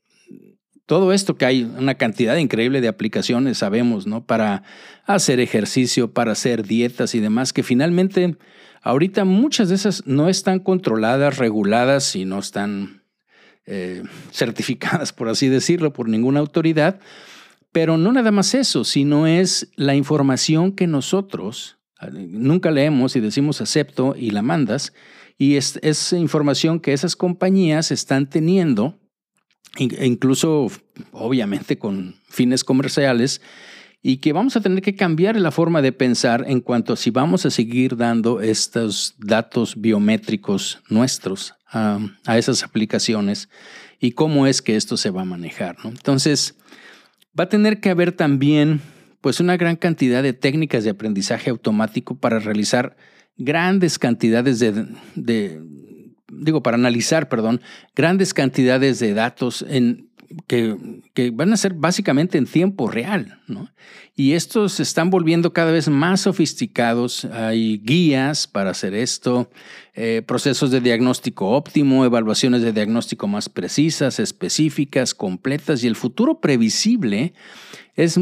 todo 0.86 1.12
esto 1.12 1.36
que 1.36 1.46
hay 1.46 1.62
una 1.62 1.94
cantidad 1.94 2.36
increíble 2.36 2.80
de 2.80 2.88
aplicaciones, 2.88 3.58
sabemos, 3.58 4.08
¿no? 4.08 4.26
Para 4.26 4.64
hacer 5.06 5.38
ejercicio, 5.38 6.12
para 6.12 6.32
hacer 6.32 6.66
dietas 6.66 7.14
y 7.14 7.20
demás, 7.20 7.52
que 7.52 7.62
finalmente 7.62 8.36
ahorita 8.82 9.24
muchas 9.24 9.68
de 9.68 9.76
esas 9.76 10.04
no 10.06 10.28
están 10.28 10.58
controladas, 10.58 11.38
reguladas 11.38 12.16
y 12.16 12.24
no 12.24 12.40
están 12.40 13.01
eh, 13.66 14.02
certificadas, 14.32 15.12
por 15.12 15.28
así 15.28 15.48
decirlo, 15.48 15.92
por 15.92 16.08
ninguna 16.08 16.40
autoridad. 16.40 17.00
Pero 17.72 17.96
no 17.96 18.12
nada 18.12 18.30
más 18.30 18.54
eso, 18.54 18.84
sino 18.84 19.26
es 19.26 19.70
la 19.76 19.94
información 19.94 20.72
que 20.72 20.86
nosotros 20.86 21.78
nunca 22.10 22.70
leemos 22.70 23.16
y 23.16 23.20
decimos 23.20 23.60
acepto 23.60 24.14
y 24.16 24.30
la 24.30 24.42
mandas. 24.42 24.92
Y 25.38 25.56
es, 25.56 25.78
es 25.82 26.12
información 26.12 26.80
que 26.80 26.92
esas 26.92 27.16
compañías 27.16 27.90
están 27.90 28.28
teniendo, 28.28 28.98
incluso 29.78 30.68
obviamente 31.12 31.78
con 31.78 32.16
fines 32.28 32.64
comerciales, 32.64 33.40
y 34.02 34.16
que 34.16 34.32
vamos 34.32 34.56
a 34.56 34.60
tener 34.60 34.82
que 34.82 34.96
cambiar 34.96 35.36
la 35.36 35.52
forma 35.52 35.80
de 35.80 35.92
pensar 35.92 36.44
en 36.48 36.60
cuanto 36.60 36.92
a 36.92 36.96
si 36.96 37.10
vamos 37.10 37.46
a 37.46 37.50
seguir 37.50 37.96
dando 37.96 38.40
estos 38.40 39.14
datos 39.18 39.80
biométricos 39.80 40.80
nuestros 40.88 41.54
a, 41.70 42.00
esas 42.36 42.64
aplicaciones 42.64 43.48
y 44.00 44.12
cómo 44.12 44.48
es 44.48 44.60
que 44.60 44.74
esto 44.74 44.96
se 44.96 45.10
va 45.10 45.22
a 45.22 45.26
manejar. 45.26 45.76
Entonces, 45.84 46.56
va 47.38 47.44
a 47.44 47.48
tener 47.48 47.80
que 47.80 47.90
haber 47.90 48.10
también 48.12 48.80
pues 49.20 49.38
una 49.38 49.56
gran 49.56 49.76
cantidad 49.76 50.22
de 50.22 50.32
técnicas 50.32 50.82
de 50.82 50.90
aprendizaje 50.90 51.50
automático 51.50 52.16
para 52.16 52.40
realizar 52.40 52.96
grandes 53.36 54.00
cantidades 54.00 54.58
de, 54.58 54.88
de 55.14 55.62
digo, 56.32 56.62
para 56.62 56.76
analizar, 56.76 57.28
perdón, 57.28 57.60
grandes 57.94 58.34
cantidades 58.34 58.98
de 58.98 59.14
datos 59.14 59.64
en 59.68 60.08
que, 60.46 60.76
van 61.32 61.52
a 61.52 61.56
ser 61.56 61.74
básicamente 61.74 62.38
en 62.38 62.46
tiempo 62.46 62.90
real, 62.90 63.40
¿no? 63.46 63.70
Y 64.14 64.32
estos 64.32 64.74
se 64.74 64.82
están 64.82 65.10
volviendo 65.10 65.52
cada 65.52 65.72
vez 65.72 65.88
más 65.88 66.22
sofisticados. 66.22 67.24
Hay 67.24 67.78
guías 67.78 68.46
para 68.46 68.70
hacer 68.70 68.94
esto, 68.94 69.50
eh, 69.94 70.22
procesos 70.26 70.70
de 70.70 70.80
diagnóstico 70.80 71.50
óptimo, 71.50 72.04
evaluaciones 72.04 72.62
de 72.62 72.72
diagnóstico 72.72 73.26
más 73.26 73.48
precisas, 73.48 74.18
específicas, 74.18 75.14
completas 75.14 75.82
y 75.82 75.86
el 75.86 75.96
futuro 75.96 76.40
previsible 76.40 77.32
es 77.94 78.18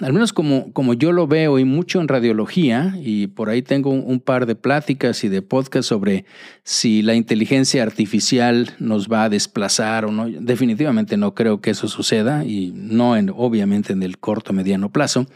al 0.00 0.12
menos 0.12 0.32
como, 0.32 0.72
como 0.72 0.94
yo 0.94 1.12
lo 1.12 1.26
veo 1.26 1.58
y 1.58 1.64
mucho 1.64 2.00
en 2.00 2.08
radiología, 2.08 2.94
y 3.00 3.26
por 3.28 3.48
ahí 3.48 3.62
tengo 3.62 3.90
un, 3.90 4.20
par 4.20 4.46
de 4.46 4.54
pláticas 4.54 5.24
y 5.24 5.28
de 5.28 5.42
podcasts 5.42 5.88
sobre 5.88 6.24
si 6.62 7.02
la 7.02 7.14
inteligencia 7.14 7.82
artificial 7.82 8.74
nos 8.78 9.08
va 9.08 9.24
a 9.24 9.28
desplazar 9.28 10.04
o 10.04 10.12
no. 10.12 10.28
Definitivamente 10.28 11.16
no 11.16 11.34
creo 11.34 11.60
que 11.60 11.70
eso 11.70 11.88
suceda 11.88 12.44
y 12.44 12.72
no 12.74 13.16
en, 13.16 13.30
obviamente 13.30 13.92
en 13.92 14.02
el 14.02 14.18
corto 14.18 14.52
mediano 14.52 14.90
plazo. 14.90 15.26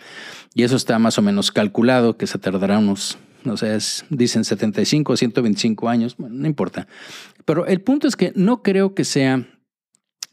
Y 0.55 0.63
eso 0.63 0.77
está 0.77 0.99
más 0.99 1.19
o 1.19 1.23
menos 1.23 1.51
calculado 1.53 2.17
que 2.17 2.27
se 2.27 2.39
tardará 2.39 2.79
unos, 2.79 3.19
no 3.45 3.57
sé, 3.57 3.77
dicen 4.11 4.45
75 4.45 5.13
o 5.13 5.17
125 5.17 5.89
años, 5.89 6.17
no 6.19 6.47
importa. 6.47 6.87
Pero 7.45 7.67
el 7.67 7.81
punto 7.81 8.09
es 8.09 8.17
que 8.17 8.33
no 8.35 8.63
creo 8.63 8.95
que 8.95 9.05
sea, 9.05 9.47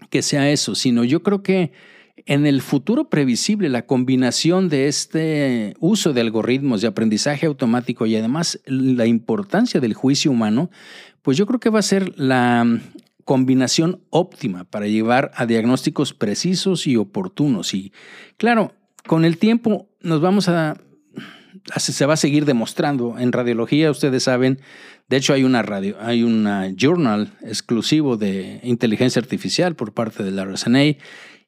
que 0.10 0.22
sea 0.22 0.50
eso, 0.50 0.76
sino 0.76 1.04
yo 1.04 1.24
creo 1.24 1.44
que 1.44 1.72
en 2.18 2.46
el 2.46 2.62
futuro 2.62 3.10
previsible, 3.10 3.70
la 3.70 3.86
combinación 3.86 4.70
de 4.70 4.88
este 4.88 5.76
uso 5.80 6.14
de 6.14 6.22
algoritmos 6.22 6.82
de 6.82 6.88
aprendizaje 6.88 7.46
automático 7.46 8.06
y 8.06 8.16
además 8.16 8.60
la 8.66 9.06
importancia 9.06 9.80
del 9.80 9.94
juicio 9.94 10.32
humano, 10.32 10.70
pues 11.22 11.38
yo 11.38 11.46
creo 11.46 11.60
que 11.60 11.70
va 11.70 11.80
a 11.80 11.84
ser 11.84 12.18
la 12.18 12.80
combinación 13.26 14.02
óptima 14.12 14.64
para 14.64 14.88
llevar 14.88 15.32
a 15.36 15.46
diagnósticos 15.46 16.14
precisos 16.14 16.88
y 16.88 16.96
oportunos. 16.96 17.74
Y 17.74 17.92
claro, 18.38 18.74
con 19.06 19.26
el 19.26 19.38
tiempo 19.38 19.90
nos 20.02 20.22
vamos 20.22 20.48
a, 20.48 20.78
se 21.76 22.06
va 22.06 22.14
a 22.14 22.18
seguir 22.18 22.46
demostrando. 22.46 23.18
En 23.20 23.32
radiología, 23.32 23.92
ustedes 23.92 24.24
saben, 24.24 24.62
de 25.10 25.18
hecho 25.18 25.34
hay 25.34 25.44
una 25.44 25.64
radio, 25.64 25.98
hay 26.00 26.24
una 26.24 26.72
journal 26.76 27.34
exclusivo 27.42 28.16
de 28.16 28.62
inteligencia 28.64 29.20
artificial 29.20 29.76
por 29.76 29.94
parte 29.94 30.24
de 30.24 30.32
la 30.32 30.46
RSNA 30.46 30.96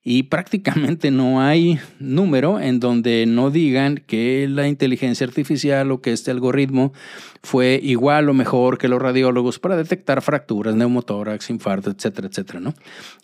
y 0.09 0.23
prácticamente 0.23 1.11
no 1.11 1.41
hay 1.41 1.81
número 1.99 2.61
en 2.61 2.79
donde 2.79 3.25
no 3.27 3.51
digan 3.51 4.01
que 4.07 4.47
la 4.49 4.69
inteligencia 4.69 5.27
artificial 5.27 5.91
o 5.91 5.99
que 5.99 6.13
este 6.13 6.31
algoritmo 6.31 6.93
fue 7.43 7.77
igual 7.83 8.29
o 8.29 8.33
mejor 8.33 8.77
que 8.77 8.87
los 8.87 9.01
radiólogos 9.01 9.59
para 9.59 9.75
detectar 9.75 10.21
fracturas, 10.21 10.75
neumotórax, 10.75 11.49
infarto, 11.49 11.91
etcétera, 11.91 12.29
etcétera, 12.29 12.61
¿no? 12.61 12.73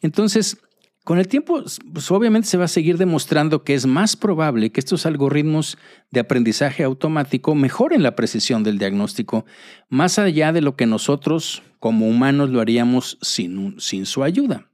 Entonces, 0.02 0.58
con 1.06 1.20
el 1.20 1.30
tiempo, 1.30 1.63
pues 1.94 2.12
obviamente 2.12 2.50
se 2.50 2.58
va 2.58 2.66
a 2.66 2.68
seguir 2.68 2.98
demostrando 2.98 3.63
que 3.63 3.75
es 3.75 3.86
más 3.86 4.18
probable 4.18 4.74
que 4.74 4.82
estos 4.82 5.06
algoritmos 5.06 5.78
de 6.12 6.20
aprendizaje 6.20 6.84
automático 6.84 7.56
mejoren 7.56 8.04
la 8.04 8.18
precisión 8.18 8.62
del 8.62 8.78
diagnóstico 8.78 9.46
más 9.88 10.20
allá 10.20 10.52
de 10.52 10.60
lo 10.60 10.75
que 10.75 10.86
nosotros 10.86 11.63
como 11.80 12.10
humanos 12.10 12.50
lo 12.50 12.60
haríamos 12.60 13.18
sin, 13.22 13.80
sin 13.80 14.06
su 14.06 14.22
ayuda. 14.22 14.68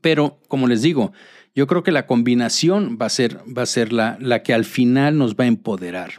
Pero, 0.00 0.40
como 0.48 0.66
les 0.66 0.82
digo, 0.82 1.12
yo 1.54 1.66
creo 1.66 1.82
que 1.82 1.92
la 1.92 2.06
combinación 2.06 2.98
va 3.00 3.06
a 3.06 3.10
ser, 3.10 3.38
va 3.46 3.62
a 3.62 3.66
ser 3.66 3.92
la, 3.92 4.16
la 4.20 4.42
que 4.42 4.54
al 4.54 4.64
final 4.64 5.18
nos 5.18 5.34
va 5.34 5.44
a 5.44 5.48
empoderar 5.48 6.12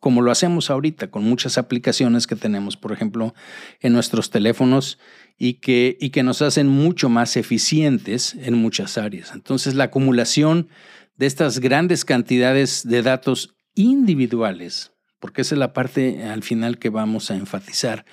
como 0.00 0.22
lo 0.22 0.30
hacemos 0.30 0.70
ahorita 0.70 1.10
con 1.10 1.24
muchas 1.24 1.58
aplicaciones 1.58 2.26
que 2.26 2.34
tenemos, 2.34 2.76
por 2.76 2.92
ejemplo, 2.92 3.34
en 3.80 3.92
nuestros 3.92 4.30
teléfonos 4.30 4.98
y 5.38 5.54
que, 5.54 5.96
y 6.00 6.10
que 6.10 6.22
nos 6.22 6.42
hacen 6.42 6.68
mucho 6.68 7.10
más 7.10 7.36
eficientes 7.36 8.34
en 8.34 8.54
muchas 8.54 8.96
áreas. 8.96 9.32
Entonces, 9.34 9.74
la 9.74 9.84
acumulación 9.84 10.68
de 11.16 11.26
estas 11.26 11.60
grandes 11.60 12.06
cantidades 12.06 12.88
de 12.88 13.02
datos 13.02 13.54
individuales, 13.74 14.92
porque 15.20 15.42
esa 15.42 15.54
es 15.54 15.58
la 15.58 15.74
parte 15.74 16.24
al 16.24 16.42
final 16.42 16.78
que 16.78 16.88
vamos 16.88 17.30
a 17.30 17.36
enfatizar, 17.36 18.06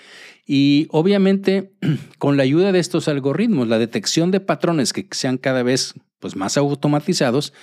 y 0.48 0.88
obviamente, 0.92 1.74
con 2.18 2.38
la 2.38 2.44
ayuda 2.44 2.72
de 2.72 2.80
estos 2.80 3.10
algoritmos, 3.10 3.68
la 3.68 3.77
detección 3.77 4.32
de 4.32 4.39
patrones 4.39 4.94
que 4.94 5.06
sean 5.12 5.38
cada 5.38 5.62
vez 5.62 5.94
pues, 6.20 6.38
más 6.38 6.58
automatizados, 6.58 7.54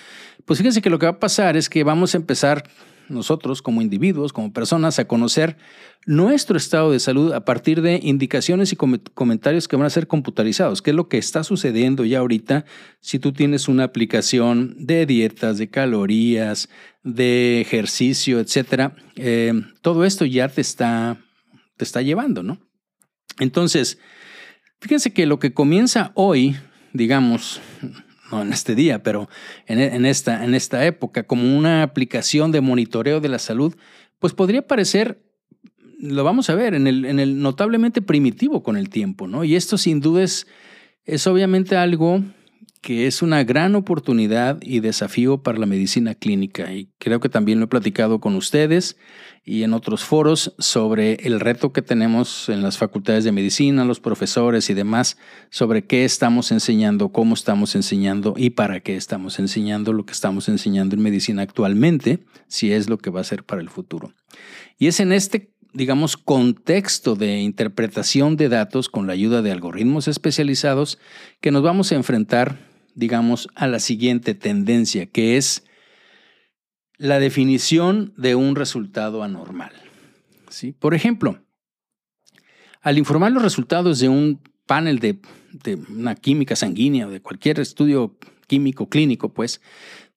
pues 0.44 0.58
fíjense 0.58 0.82
que 0.82 0.90
lo 0.90 0.98
que 0.98 1.06
va 1.06 1.12
a 1.12 1.20
pasar 1.20 1.56
es 1.56 1.70
que 1.70 1.82
vamos 1.82 2.14
a 2.14 2.18
empezar 2.18 2.64
nosotros 3.08 3.60
como 3.60 3.82
individuos, 3.82 4.32
como 4.32 4.52
personas, 4.52 4.98
a 4.98 5.06
conocer 5.06 5.56
nuestro 6.06 6.56
estado 6.56 6.90
de 6.90 7.00
salud 7.00 7.32
a 7.32 7.44
partir 7.44 7.82
de 7.82 8.00
indicaciones 8.02 8.72
y 8.72 8.76
comentarios 8.76 9.68
que 9.68 9.76
van 9.76 9.86
a 9.86 9.90
ser 9.90 10.06
computarizados, 10.06 10.80
que 10.80 10.90
es 10.90 10.96
lo 10.96 11.08
que 11.08 11.18
está 11.18 11.44
sucediendo 11.44 12.04
ya 12.04 12.20
ahorita 12.20 12.64
si 13.00 13.18
tú 13.18 13.32
tienes 13.32 13.68
una 13.68 13.84
aplicación 13.84 14.74
de 14.78 15.06
dietas, 15.06 15.58
de 15.58 15.68
calorías, 15.68 16.68
de 17.02 17.60
ejercicio, 17.60 18.40
etcétera. 18.40 18.96
Eh, 19.16 19.52
todo 19.82 20.04
esto 20.04 20.24
ya 20.24 20.48
te 20.48 20.60
está 20.60 21.18
te 21.76 21.84
está 21.84 22.02
llevando, 22.02 22.42
¿no? 22.42 22.60
Entonces, 23.38 23.98
fíjense 24.80 25.12
que 25.12 25.26
lo 25.26 25.38
que 25.38 25.52
comienza 25.52 26.12
hoy, 26.14 26.56
digamos, 26.92 27.60
no 28.30 28.42
en 28.42 28.52
este 28.52 28.74
día, 28.74 29.02
pero 29.02 29.28
en, 29.66 30.06
esta, 30.06 30.44
en 30.44 30.54
esta 30.54 30.84
época, 30.86 31.24
como 31.24 31.56
una 31.56 31.82
aplicación 31.82 32.52
de 32.52 32.60
monitoreo 32.60 33.20
de 33.20 33.28
la 33.28 33.38
salud, 33.38 33.74
pues 34.18 34.32
podría 34.32 34.66
parecer, 34.66 35.22
lo 35.98 36.24
vamos 36.24 36.50
a 36.50 36.54
ver, 36.54 36.74
en 36.74 36.86
el, 36.86 37.04
en 37.04 37.18
el 37.18 37.40
notablemente 37.40 38.02
primitivo 38.02 38.62
con 38.62 38.76
el 38.76 38.88
tiempo, 38.88 39.26
¿no? 39.26 39.44
Y 39.44 39.56
esto 39.56 39.78
sin 39.78 40.00
duda 40.00 40.24
es 40.24 41.26
obviamente 41.26 41.76
algo 41.76 42.22
que 42.84 43.06
es 43.06 43.22
una 43.22 43.42
gran 43.44 43.76
oportunidad 43.76 44.58
y 44.60 44.80
desafío 44.80 45.42
para 45.42 45.58
la 45.58 45.64
medicina 45.64 46.14
clínica. 46.14 46.70
Y 46.74 46.90
creo 46.98 47.18
que 47.18 47.30
también 47.30 47.58
lo 47.58 47.64
he 47.64 47.68
platicado 47.68 48.20
con 48.20 48.36
ustedes 48.36 48.98
y 49.42 49.62
en 49.62 49.72
otros 49.72 50.04
foros 50.04 50.54
sobre 50.58 51.14
el 51.26 51.40
reto 51.40 51.72
que 51.72 51.80
tenemos 51.80 52.50
en 52.50 52.60
las 52.60 52.76
facultades 52.76 53.24
de 53.24 53.32
medicina, 53.32 53.86
los 53.86 54.00
profesores 54.00 54.68
y 54.68 54.74
demás, 54.74 55.16
sobre 55.48 55.86
qué 55.86 56.04
estamos 56.04 56.52
enseñando, 56.52 57.08
cómo 57.08 57.32
estamos 57.32 57.74
enseñando 57.74 58.34
y 58.36 58.50
para 58.50 58.80
qué 58.80 58.96
estamos 58.96 59.38
enseñando 59.38 59.94
lo 59.94 60.04
que 60.04 60.12
estamos 60.12 60.50
enseñando 60.50 60.94
en 60.94 61.02
medicina 61.02 61.40
actualmente, 61.40 62.22
si 62.48 62.70
es 62.70 62.90
lo 62.90 62.98
que 62.98 63.08
va 63.08 63.22
a 63.22 63.24
ser 63.24 63.44
para 63.44 63.62
el 63.62 63.70
futuro. 63.70 64.12
Y 64.78 64.88
es 64.88 65.00
en 65.00 65.12
este 65.12 65.54
digamos, 65.72 66.16
contexto 66.16 67.16
de 67.16 67.40
interpretación 67.40 68.36
de 68.36 68.48
datos 68.48 68.88
con 68.88 69.08
la 69.08 69.14
ayuda 69.14 69.42
de 69.42 69.50
algoritmos 69.50 70.06
especializados 70.06 71.00
que 71.40 71.50
nos 71.50 71.64
vamos 71.64 71.90
a 71.90 71.96
enfrentar 71.96 72.73
digamos, 72.94 73.48
a 73.54 73.66
la 73.66 73.78
siguiente 73.78 74.34
tendencia, 74.34 75.06
que 75.06 75.36
es 75.36 75.64
la 76.96 77.18
definición 77.18 78.14
de 78.16 78.34
un 78.34 78.56
resultado 78.56 79.22
anormal. 79.22 79.72
¿Sí? 80.48 80.72
Por 80.72 80.94
ejemplo, 80.94 81.44
al 82.80 82.98
informar 82.98 83.32
los 83.32 83.42
resultados 83.42 83.98
de 83.98 84.08
un 84.08 84.40
panel 84.66 84.98
de, 85.00 85.18
de 85.52 85.74
una 85.74 86.14
química 86.14 86.56
sanguínea 86.56 87.06
o 87.06 87.10
de 87.10 87.20
cualquier 87.20 87.60
estudio 87.60 88.16
químico 88.46 88.88
clínico, 88.88 89.34
pues, 89.34 89.60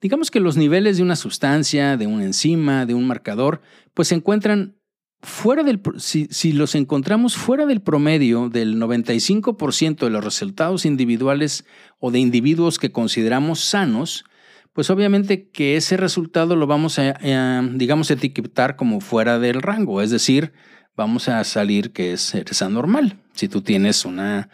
digamos 0.02 0.32
que 0.32 0.40
los 0.40 0.58
niveles 0.58 0.98
de 0.98 1.04
una 1.04 1.16
sustancia, 1.16 1.98
de 1.98 2.08
una 2.08 2.26
enzima, 2.26 2.86
de 2.86 2.94
un 2.94 3.08
marcador, 3.08 3.62
pues 3.94 4.10
se 4.10 4.16
encuentran 4.16 4.77
fuera 5.22 5.64
del, 5.64 5.82
si, 5.98 6.52
los 6.54 6.76
encontramos 6.76 7.36
fuera 7.36 7.66
del 7.66 7.82
promedio 7.82 8.50
del 8.50 8.78
95% 8.78 9.98
de 10.00 10.10
los 10.10 10.24
resultados 10.24 10.86
individuales 10.86 11.66
o 12.00 12.12
de 12.12 12.20
individuos 12.20 12.78
que 12.78 12.92
consideramos 12.92 13.60
sanos, 13.60 14.26
pues 14.74 14.90
obviamente 14.90 15.50
que 15.50 15.76
ese 15.76 15.98
resultado 15.98 16.56
lo 16.56 16.68
vamos 16.68 17.00
a, 17.00 17.18
a, 17.22 17.62
digamos, 17.74 18.12
etiquetar 18.12 18.76
como 18.76 19.02
fuera 19.02 19.40
del 19.40 19.62
rango, 19.62 20.02
es 20.02 20.12
decir, 20.12 20.54
vamos 20.96 21.30
a 21.30 21.44
salir 21.44 21.92
que 21.92 22.14
es, 22.14 22.36
eres 22.36 22.62
anormal. 22.62 23.18
Si 23.34 23.48
tú 23.48 23.62
tienes 23.62 24.06
una, 24.06 24.50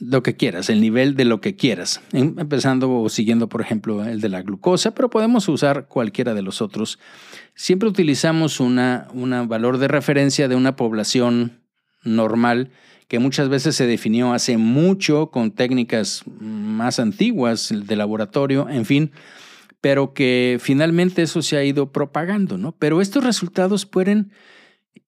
lo 0.00 0.22
que 0.22 0.36
quieras, 0.36 0.70
el 0.70 0.80
nivel 0.80 1.14
de 1.16 1.24
lo 1.24 1.40
que 1.40 1.56
quieras, 1.56 2.00
em, 2.12 2.38
empezando 2.38 2.90
o 2.92 3.08
siguiendo, 3.08 3.48
por 3.48 3.60
ejemplo, 3.60 4.04
el 4.04 4.20
de 4.20 4.28
la 4.28 4.42
glucosa, 4.42 4.94
pero 4.94 5.10
podemos 5.10 5.48
usar 5.48 5.86
cualquiera 5.88 6.34
de 6.34 6.42
los 6.42 6.62
otros. 6.62 6.98
Siempre 7.54 7.88
utilizamos 7.88 8.60
una, 8.60 9.08
un 9.12 9.30
valor 9.48 9.78
de 9.78 9.88
referencia 9.88 10.48
de 10.48 10.56
una 10.56 10.76
población 10.76 11.60
normal 12.04 12.70
que 13.08 13.18
muchas 13.18 13.48
veces 13.48 13.76
se 13.76 13.86
definió 13.86 14.32
hace 14.32 14.56
mucho 14.56 15.30
con 15.30 15.52
técnicas 15.52 16.24
más 16.40 16.98
antiguas 16.98 17.72
de 17.72 17.96
laboratorio, 17.96 18.68
en 18.68 18.84
fin, 18.84 19.12
pero 19.80 20.12
que 20.12 20.58
finalmente 20.60 21.22
eso 21.22 21.42
se 21.42 21.56
ha 21.56 21.64
ido 21.64 21.92
propagando, 21.92 22.58
¿no? 22.58 22.72
Pero 22.72 23.00
estos 23.00 23.22
resultados 23.22 23.86
pueden 23.86 24.32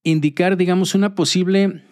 indicar, 0.04 0.56
digamos, 0.56 0.94
una 0.94 1.14
posible 1.14 1.82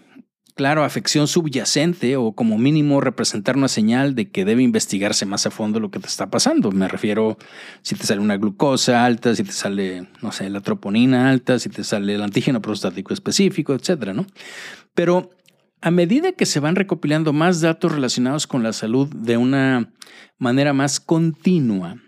claro, 0.56 0.84
afección 0.84 1.28
subyacente 1.28 2.16
o 2.16 2.32
como 2.32 2.56
mínimo 2.58 3.00
representar 3.02 3.56
una 3.56 3.68
señal 3.68 4.14
de 4.14 4.30
que 4.30 4.46
debe 4.46 4.62
investigarse 4.62 5.26
más 5.26 5.46
a 5.46 5.50
fondo 5.50 5.78
lo 5.80 5.90
que 5.90 6.00
te 6.00 6.08
está 6.08 6.30
pasando. 6.30 6.72
Me 6.72 6.88
refiero 6.88 7.36
si 7.82 7.94
te 7.94 8.04
sale 8.04 8.22
una 8.22 8.38
glucosa 8.38 9.04
alta, 9.04 9.36
si 9.36 9.44
te 9.44 9.52
sale, 9.52 10.08
no 10.22 10.32
sé, 10.32 10.48
la 10.48 10.62
troponina 10.62 11.30
alta, 11.30 11.58
si 11.58 11.68
te 11.68 11.84
sale 11.84 12.14
el 12.14 12.22
antígeno 12.22 12.62
prostático 12.62 13.12
específico, 13.12 13.74
etcétera, 13.74 14.14
¿no? 14.14 14.26
Pero 14.94 15.30
a 15.82 15.90
medida 15.90 16.32
que 16.32 16.46
se 16.46 16.58
van 16.58 16.74
recopilando 16.74 17.34
más 17.34 17.60
datos 17.60 17.92
relacionados 17.92 18.46
con 18.46 18.62
la 18.62 18.72
salud 18.72 19.08
de 19.14 19.36
una 19.36 19.92
manera 20.38 20.72
más 20.72 21.00
continua, 21.00 21.98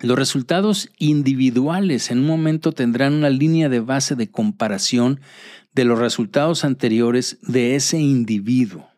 los 0.00 0.16
resultados 0.16 0.88
individuales 0.96 2.10
en 2.10 2.20
un 2.20 2.26
momento 2.26 2.72
tendrán 2.72 3.12
una 3.14 3.30
línea 3.30 3.68
de 3.68 3.80
base 3.80 4.14
de 4.14 4.30
comparación 4.30 5.20
de 5.78 5.84
los 5.84 6.00
resultados 6.00 6.64
anteriores 6.64 7.38
de 7.42 7.76
ese 7.76 8.00
individuo. 8.00 8.90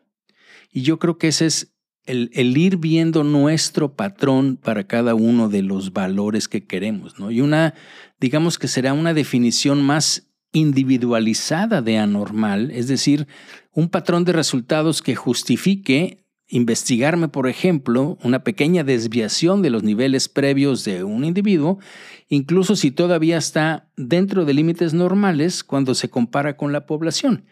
Y 0.71 0.81
yo 0.81 0.97
creo 0.97 1.19
que 1.19 1.27
ese 1.27 1.45
es 1.45 1.75
el, 2.05 2.57
ir 2.57 2.77
viendo 2.77 3.23
nuestro 3.23 3.93
patrón 3.93 4.57
para 4.57 4.87
cada 4.87 5.13
uno 5.13 5.47
de 5.47 5.61
los 5.61 5.93
valores 5.93 6.47
que 6.47 6.65
queremos, 6.65 7.19
¿no? 7.19 7.29
Y 7.29 7.39
una, 7.39 7.75
digamos 8.19 8.57
que 8.57 8.67
será 8.67 8.93
una 8.93 9.13
definición 9.13 9.83
más 9.83 10.31
individualizada 10.53 11.83
de 11.83 11.99
anormal, 11.99 12.71
es 12.71 12.87
decir, 12.87 13.27
un 13.73 13.87
patrón 13.87 14.25
de 14.25 14.33
resultados 14.33 15.03
que 15.03 15.15
justifique 15.15 16.20
investigarme, 16.51 17.29
por 17.29 17.47
ejemplo, 17.47 18.17
una 18.23 18.43
pequeña 18.43 18.83
desviación 18.83 19.61
de 19.61 19.69
los 19.69 19.83
niveles 19.83 20.27
previos 20.27 20.83
de 20.83 21.03
un 21.05 21.23
individuo, 21.23 21.79
incluso 22.27 22.75
si 22.75 22.91
todavía 22.91 23.37
está 23.37 23.89
dentro 23.95 24.43
de 24.43 24.53
límites 24.53 24.93
normales 24.93 25.63
cuando 25.63 25.95
se 25.95 26.09
compara 26.09 26.57
con 26.57 26.73
la 26.73 26.85
población. 26.85 27.45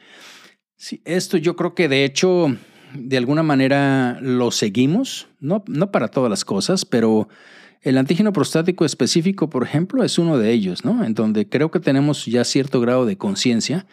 esto 1.05 1.37
yo 1.37 1.55
creo 1.55 1.75
que 1.75 1.87
de 1.87 2.03
hecho, 2.03 2.55
de 2.93 3.17
alguna 3.17 3.41
manera 3.41 4.19
lo 4.21 4.51
seguimos, 4.51 5.29
no, 5.39 5.63
no 5.67 5.91
para 5.91 6.09
todas 6.09 6.29
las 6.29 6.43
cosas, 6.43 6.83
pero 6.83 7.29
el 7.81 7.97
antígeno 7.97 8.33
prostático 8.33 8.83
específico, 8.83 9.49
por 9.49 9.63
ejemplo, 9.63 10.03
es 10.03 10.19
uno 10.19 10.37
de 10.37 10.51
ellos, 10.51 10.83
¿no? 10.83 11.05
En 11.05 11.13
donde 11.13 11.47
creo 11.47 11.71
que 11.71 11.79
tenemos 11.79 12.25
ya 12.25 12.43
cierto 12.43 12.81
grado 12.81 13.05
de 13.05 13.17
conciencia 13.17 13.87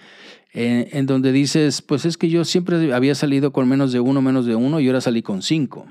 en 0.53 1.07
donde 1.07 1.33
dices, 1.33 1.83
pues 1.83 2.05
es 2.05 2.17
que 2.17 2.29
yo 2.29 2.45
siempre 2.45 2.93
había 2.95 3.15
salido 3.15 3.53
con 3.53 3.69
menos 3.69 3.93
de 3.93 4.01
uno, 4.01 4.23
menos 4.23 4.47
de 4.47 4.57
uno, 4.57 4.81
y 4.81 4.87
ahora 4.87 5.01
salí 5.01 5.23
con 5.23 5.43
cinco. 5.43 5.87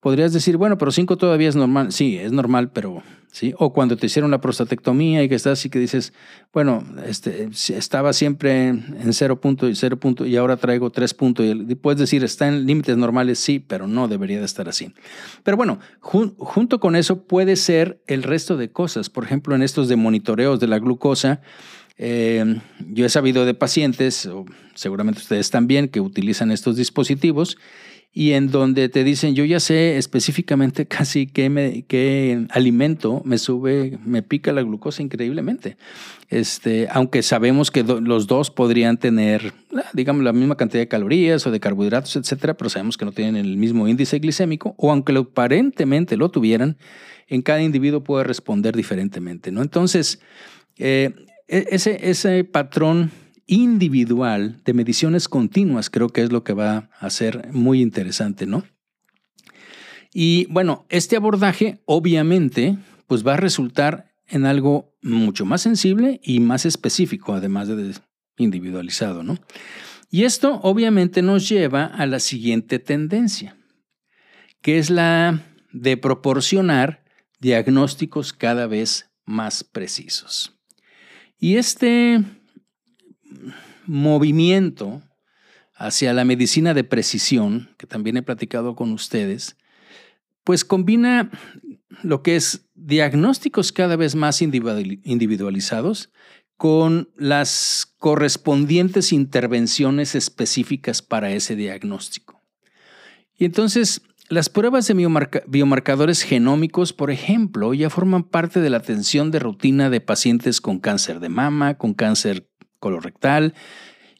Podrías 0.00 0.32
decir, 0.32 0.56
bueno, 0.56 0.78
pero 0.78 0.92
cinco 0.92 1.16
todavía 1.16 1.48
es 1.48 1.56
normal. 1.56 1.90
Sí, 1.90 2.16
es 2.18 2.30
normal, 2.30 2.70
pero 2.70 3.02
sí. 3.32 3.52
O 3.58 3.72
cuando 3.72 3.96
te 3.96 4.06
hicieron 4.06 4.30
la 4.30 4.40
prostatectomía 4.40 5.24
y 5.24 5.28
que 5.28 5.34
estás 5.34 5.58
así 5.58 5.70
que 5.70 5.80
dices, 5.80 6.12
bueno, 6.52 6.84
este, 7.04 7.48
estaba 7.70 8.12
siempre 8.12 8.68
en 8.68 9.12
cero 9.12 9.40
punto 9.40 9.68
y 9.68 9.74
cero 9.74 9.98
punto 9.98 10.24
y 10.24 10.36
ahora 10.36 10.56
traigo 10.56 10.90
tres 10.90 11.14
puntos. 11.14 11.44
Y 11.46 11.74
puedes 11.74 11.98
decir, 11.98 12.22
está 12.22 12.46
en 12.46 12.64
límites 12.64 12.96
normales, 12.96 13.40
sí, 13.40 13.58
pero 13.58 13.88
no 13.88 14.06
debería 14.06 14.38
de 14.38 14.44
estar 14.44 14.68
así. 14.68 14.92
Pero 15.42 15.56
bueno, 15.56 15.80
junto 15.98 16.78
con 16.78 16.94
eso 16.94 17.24
puede 17.24 17.56
ser 17.56 18.00
el 18.06 18.22
resto 18.22 18.56
de 18.56 18.70
cosas. 18.70 19.10
Por 19.10 19.24
ejemplo, 19.24 19.56
en 19.56 19.62
estos 19.62 19.88
de 19.88 19.96
monitoreos 19.96 20.60
de 20.60 20.68
la 20.68 20.78
glucosa, 20.78 21.40
eh, 21.98 22.60
yo 22.90 23.04
he 23.04 23.08
sabido 23.08 23.44
de 23.44 23.54
pacientes, 23.54 24.28
seguramente 24.74 25.20
ustedes 25.20 25.50
también, 25.50 25.88
que 25.88 26.00
utilizan 26.00 26.50
estos 26.50 26.76
dispositivos 26.76 27.58
y 28.12 28.32
en 28.32 28.50
donde 28.50 28.88
te 28.88 29.04
dicen, 29.04 29.34
yo 29.34 29.44
ya 29.44 29.60
sé 29.60 29.96
específicamente 29.96 30.86
casi 30.88 31.26
qué, 31.26 31.50
me, 31.50 31.82
qué 31.82 32.46
alimento 32.50 33.22
me 33.24 33.38
sube, 33.38 33.98
me 34.04 34.22
pica 34.22 34.52
la 34.52 34.62
glucosa 34.62 35.02
increíblemente. 35.02 35.76
Este, 36.28 36.88
aunque 36.90 37.22
sabemos 37.22 37.70
que 37.70 37.82
los 37.84 38.26
dos 38.26 38.50
podrían 38.50 38.98
tener, 38.98 39.52
ah, 39.74 39.84
digamos, 39.92 40.24
la 40.24 40.32
misma 40.32 40.56
cantidad 40.56 40.82
de 40.82 40.88
calorías 40.88 41.46
o 41.46 41.50
de 41.50 41.60
carbohidratos, 41.60 42.16
etcétera, 42.16 42.54
pero 42.54 42.70
sabemos 42.70 42.96
que 42.96 43.04
no 43.04 43.12
tienen 43.12 43.36
el 43.36 43.56
mismo 43.56 43.88
índice 43.88 44.18
glicémico, 44.18 44.74
o 44.78 44.90
aunque 44.90 45.12
lo, 45.12 45.20
aparentemente 45.20 46.16
lo 46.16 46.30
tuvieran, 46.30 46.76
en 47.28 47.42
cada 47.42 47.62
individuo 47.62 48.02
puede 48.02 48.24
responder 48.24 48.74
diferentemente, 48.74 49.52
¿no? 49.52 49.62
Entonces, 49.62 50.18
eh, 50.78 51.12
ese, 51.48 52.10
ese 52.10 52.44
patrón 52.44 53.10
individual 53.46 54.60
de 54.64 54.74
mediciones 54.74 55.28
continuas 55.28 55.90
creo 55.90 56.10
que 56.10 56.22
es 56.22 56.30
lo 56.30 56.44
que 56.44 56.52
va 56.52 56.90
a 57.00 57.10
ser 57.10 57.48
muy 57.52 57.80
interesante, 57.80 58.46
¿no? 58.46 58.64
Y 60.12 60.46
bueno, 60.46 60.86
este 60.88 61.16
abordaje 61.16 61.80
obviamente 61.86 62.78
pues 63.06 63.26
va 63.26 63.34
a 63.34 63.38
resultar 63.38 64.14
en 64.26 64.44
algo 64.44 64.94
mucho 65.02 65.46
más 65.46 65.62
sensible 65.62 66.20
y 66.22 66.40
más 66.40 66.66
específico, 66.66 67.32
además 67.32 67.68
de 67.68 67.94
individualizado, 68.36 69.22
¿no? 69.22 69.38
Y 70.10 70.24
esto 70.24 70.60
obviamente 70.62 71.22
nos 71.22 71.48
lleva 71.48 71.84
a 71.84 72.06
la 72.06 72.20
siguiente 72.20 72.78
tendencia, 72.78 73.56
que 74.62 74.78
es 74.78 74.90
la 74.90 75.42
de 75.72 75.96
proporcionar 75.96 77.04
diagnósticos 77.40 78.32
cada 78.32 78.66
vez 78.66 79.10
más 79.24 79.64
precisos. 79.64 80.57
Y 81.38 81.56
este 81.56 82.22
movimiento 83.86 85.02
hacia 85.74 86.12
la 86.12 86.24
medicina 86.24 86.74
de 86.74 86.84
precisión, 86.84 87.70
que 87.78 87.86
también 87.86 88.16
he 88.16 88.22
platicado 88.22 88.74
con 88.74 88.92
ustedes, 88.92 89.56
pues 90.42 90.64
combina 90.64 91.30
lo 92.02 92.22
que 92.22 92.36
es 92.36 92.66
diagnósticos 92.74 93.72
cada 93.72 93.96
vez 93.96 94.14
más 94.14 94.42
individualizados 94.42 96.10
con 96.56 97.10
las 97.16 97.94
correspondientes 97.98 99.12
intervenciones 99.12 100.16
específicas 100.16 101.02
para 101.02 101.30
ese 101.30 101.54
diagnóstico. 101.54 102.42
Y 103.36 103.44
entonces, 103.44 104.02
las 104.30 104.50
pruebas 104.50 104.86
de 104.86 104.94
biomarcadores 105.46 106.22
genómicos, 106.22 106.92
por 106.92 107.10
ejemplo, 107.10 107.72
ya 107.72 107.88
forman 107.88 108.24
parte 108.24 108.60
de 108.60 108.68
la 108.68 108.76
atención 108.76 109.30
de 109.30 109.38
rutina 109.38 109.88
de 109.88 110.00
pacientes 110.00 110.60
con 110.60 110.80
cáncer 110.80 111.20
de 111.20 111.30
mama, 111.30 111.78
con 111.78 111.94
cáncer 111.94 112.46
colorectal 112.78 113.54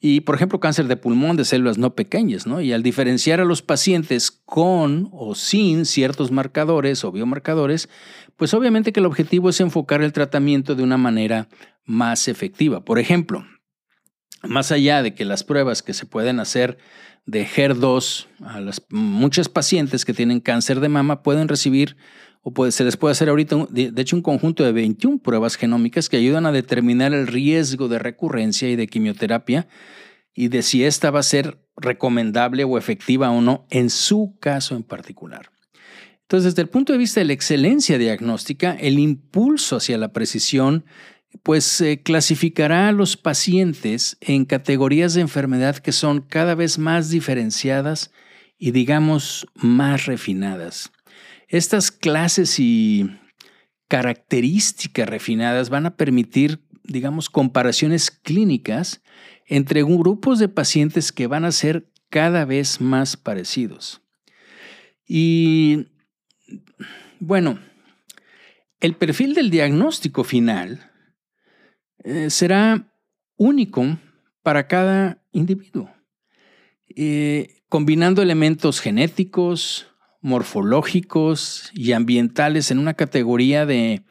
y, 0.01 0.21
por 0.21 0.37
ejemplo, 0.37 0.61
cáncer 0.61 0.87
de 0.87 0.97
pulmón 0.97 1.37
de 1.37 1.44
células 1.44 1.77
no 1.77 1.94
pequeñas, 1.94 2.47
¿no? 2.47 2.61
Y 2.61 2.73
al 2.73 2.83
diferenciar 2.83 3.40
a 3.40 3.44
los 3.44 3.62
pacientes 3.62 4.31
con 4.31 5.09
o 5.12 5.35
sin 5.35 5.85
ciertos 5.85 6.31
marcadores 6.31 7.05
o 7.05 7.12
biomarcadores, 7.12 7.90
pues 8.37 8.55
obviamente 8.55 8.92
que 8.92 9.01
el 9.01 9.07
objetivo 9.07 9.51
es 9.51 9.61
enfocar 9.61 10.03
el 10.03 10.12
tratamiento 10.12 10.75
de 10.75 10.85
una 10.85 10.97
manera 10.97 11.49
más 11.85 12.29
efectiva. 12.29 12.85
Por 12.85 12.99
ejemplo, 12.99 13.44
más 14.42 14.72
allá 14.72 15.03
de 15.03 15.14
que 15.14 15.24
las 15.24 15.44
pruebas 15.44 15.83
que 15.83 15.94
se 15.94 16.07
pueden 16.07 16.40
hacer 16.40 16.79
de 17.27 17.46
HER2 17.46 18.27
a 18.40 18.61
las 18.61 18.83
muchas 18.90 19.48
pacientes 19.48 20.05
que 20.05 20.14
tienen 20.14 20.40
cáncer 20.40 20.81
de 20.81 20.88
mama 20.88 21.22
pueden 21.22 21.48
recibir 21.48 21.96
o 22.42 22.70
se 22.70 22.85
les 22.85 22.96
puede 22.96 23.12
hacer 23.12 23.29
ahorita, 23.29 23.66
de, 23.70 23.92
hecho, 23.96 24.16
un 24.16 24.22
conjunto 24.22 24.64
de 24.64 24.72
21 24.72 25.18
pruebas 25.18 25.57
genómicas 25.57 26.09
que 26.09 26.16
ayudan 26.16 26.46
a 26.46 26.53
determinar 26.53 27.12
el 27.12 27.27
riesgo 27.27 27.88
de 27.88 27.98
recurrencia 27.98 28.68
y 28.70 28.77
de 28.77 28.87
quimioterapia 28.87 29.68
y 30.35 30.48
de 30.48 30.62
si 30.62 30.85
esta 30.85 31.11
va 31.11 31.20
a 31.20 31.24
ser 31.24 31.59
recomendable 31.77 32.64
o 32.64 32.79
efectiva 32.79 33.31
o 33.31 33.40
no 33.40 33.66
en 33.70 33.90
su 33.90 34.37
caso 34.40 34.77
en 34.77 34.83
particular. 34.83 35.51
Entonces, 36.22 36.53
desde 36.53 36.62
el 36.62 36.68
punto 36.68 36.92
de 36.92 36.98
vista 36.98 37.20
de 37.20 37.27
la 37.27 37.33
excelencia 37.33 37.98
diagnóstica, 37.98 38.77
el 38.79 38.98
impulso 38.98 39.77
hacia 39.77 39.98
la 39.98 40.12
precisión, 40.12 40.85
pues 41.43 41.83
clasificará 42.03 42.88
a 42.88 42.93
los 42.93 43.17
pacientes 43.17 44.17
en 44.21 44.45
categorías 44.45 45.14
de 45.14 45.21
enfermedad 45.21 45.77
que 45.79 45.93
son 45.93 46.21
cada 46.21 46.55
vez 46.55 46.79
más 46.79 47.11
diferenciadas 47.11 48.11
y 48.59 48.73
digamos 48.73 49.47
más 49.55 50.07
refinadas. 50.07 50.91
Estas 51.49 51.91
clases 51.91 52.59
y 52.59 53.11
características 53.88 55.09
refinadas 55.09 55.71
van 55.71 55.87
a 55.87 55.97
permitir, 55.97 56.61
digamos, 56.85 57.31
comparaciones 57.31 58.11
clínicas 58.11 59.03
entre 59.47 59.83
grupos 59.83 60.38
de 60.38 60.49
pacientes 60.49 61.11
que 61.11 61.27
van 61.27 61.45
a 61.45 61.53
ser 61.53 61.88
cada 62.11 62.45
vez 62.45 62.81
más 62.81 63.17
parecidos. 63.17 64.03
Y 65.07 65.87
bueno, 67.19 67.59
el 68.81 68.95
perfil 68.95 69.35
del 69.35 69.51
diagnóstico 69.51 70.23
final 70.23 70.88
eh, 72.09 72.31
será 72.31 72.90
único 73.37 73.99
para 74.42 74.66
cada 74.66 75.23
individuo, 75.31 75.90
eh, 76.97 77.61
combinando 77.68 78.23
elementos 78.23 78.81
genéticos, 78.81 79.88
morfológicos 80.23 81.71
y 81.75 81.92
ambientales 81.92 82.71
en 82.71 82.79
una 82.79 82.94
categoría 82.94 83.66
de 83.66 84.05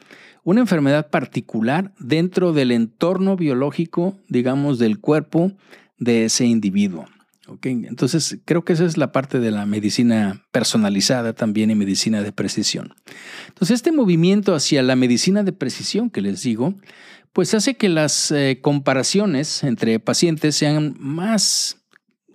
una 0.44 0.62
enfermedad 0.62 1.10
particular 1.10 1.92
dentro 1.98 2.54
del 2.54 2.72
entorno 2.72 3.36
biológico, 3.36 4.16
digamos, 4.30 4.78
del 4.78 5.00
cuerpo 5.00 5.54
de 5.98 6.26
ese 6.26 6.46
individuo. 6.46 7.08
Entonces, 7.64 8.40
creo 8.46 8.66
que 8.66 8.74
esa 8.74 8.86
es 8.86 8.98
la 8.98 9.12
parte 9.12 9.40
de 9.40 9.52
la 9.52 9.66
medicina 9.66 10.46
personalizada 10.52 11.34
también 11.34 11.72
y 11.72 11.76
medicina 11.76 12.22
de 12.22 12.32
precisión. 12.32 12.94
Entonces, 13.48 13.76
este 13.76 13.92
movimiento 13.92 14.54
hacia 14.54 14.84
la 14.84 14.96
medicina 14.96 15.44
de 15.44 15.54
precisión 15.54 16.10
que 16.10 16.22
les 16.22 16.44
digo, 16.44 16.76
pues 17.34 17.54
hace 17.54 17.76
que 17.76 17.90
las 17.90 18.32
eh, 18.32 18.60
comparaciones 18.62 19.64
entre 19.64 20.00
pacientes 20.00 20.56
sean 20.56 20.96
más 21.00 21.86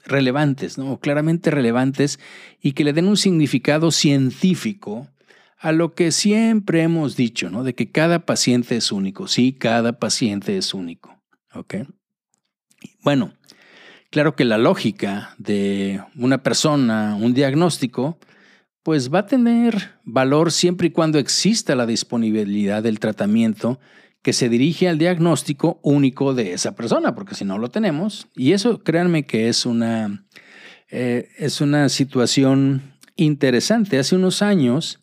relevantes, 0.05 0.79
¿no? 0.79 0.99
claramente 0.99 1.51
relevantes 1.51 2.19
y 2.61 2.73
que 2.73 2.85
le 2.85 2.93
den 2.93 3.09
un 3.09 3.17
significado 3.17 3.91
científico 3.91 5.09
a 5.59 5.73
lo 5.73 5.95
que 5.95 6.11
siempre 6.11 6.83
hemos 6.83 7.17
dicho, 7.17 7.51
¿no? 7.51 7.63
de 7.63 7.75
que 7.75 7.91
cada 7.91 8.27
paciente 8.27 8.77
es 8.77 8.91
único. 8.91 9.29
Sí, 9.29 9.53
cada 9.53 9.99
paciente 9.99 10.57
es 10.57 10.75
único. 10.75 11.21
¿ok? 11.55 11.75
Bueno, 13.03 13.33
Claro 14.13 14.37
que 14.37 14.45
la 14.45 14.59
lógica 14.59 15.35
de 15.39 16.03
una 16.17 16.43
persona, 16.43 17.17
un 17.19 17.33
diagnóstico, 17.33 18.19
pues 18.83 19.11
va 19.11 19.21
a 19.21 19.27
tener 19.27 19.93
valor 20.05 20.53
siempre 20.53 20.89
y 20.89 20.91
cuando 20.91 21.19
exista 21.19 21.75
la 21.75 21.87
disponibilidad 21.87 22.83
del 22.83 23.01
tratamiento 23.01 23.81
que 24.21 24.35
se 24.35 24.51
dirige 24.51 24.91
al 24.91 24.99
diagnóstico 24.99 25.81
único 25.83 26.35
de 26.35 26.53
esa 26.53 26.75
persona, 26.75 27.15
porque 27.15 27.35
si 27.35 27.47
no 27.47 27.57
lo 27.57 27.71
tenemos, 27.71 28.29
y 28.37 28.53
eso 28.53 28.85
créanme 28.85 29.25
que 29.25 29.49
es 29.49 29.65
una, 29.65 30.27
eh, 30.91 31.31
es 31.39 31.63
una 31.63 31.89
situación 31.89 32.83
interesante. 33.17 33.99
Hace 33.99 34.15
unos 34.15 34.43
años 34.43 35.01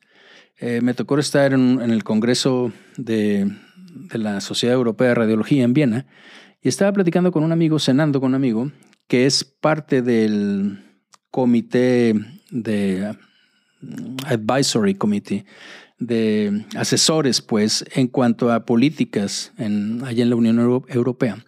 eh, 0.60 0.82
me 0.84 0.94
tocó 0.94 1.18
estar 1.18 1.54
en, 1.54 1.82
el 1.82 2.04
Congreso 2.04 2.72
de, 2.96 3.52
de 3.92 4.18
la 4.20 4.40
Sociedad 4.40 4.76
Europea 4.76 5.08
de 5.08 5.16
Radiología 5.16 5.64
en 5.64 5.74
Viena 5.74 6.06
y 6.62 6.70
estaba 6.70 6.94
platicando 6.94 7.32
con 7.32 7.44
un 7.44 7.52
amigo, 7.52 7.80
cenando 7.80 8.20
con 8.20 8.30
un 8.30 8.36
amigo, 8.36 8.72
que 9.10 9.26
es 9.26 9.44
parte 9.44 10.02
del 10.02 10.80
comité 11.32 12.14
de 12.52 13.18
mm, 13.82 14.16
advisory 14.26 14.96
committee 14.96 15.46
de 15.98 16.66
asesores, 16.78 17.42
pues, 17.42 17.84
en 17.94 18.08
cuanto 18.08 18.54
a 18.54 18.66
políticas 18.66 19.52
en, 19.58 20.02
allá 20.06 20.24
en 20.24 20.30
la 20.30 20.38
Unión 20.38 20.60
Europea. 20.88 21.44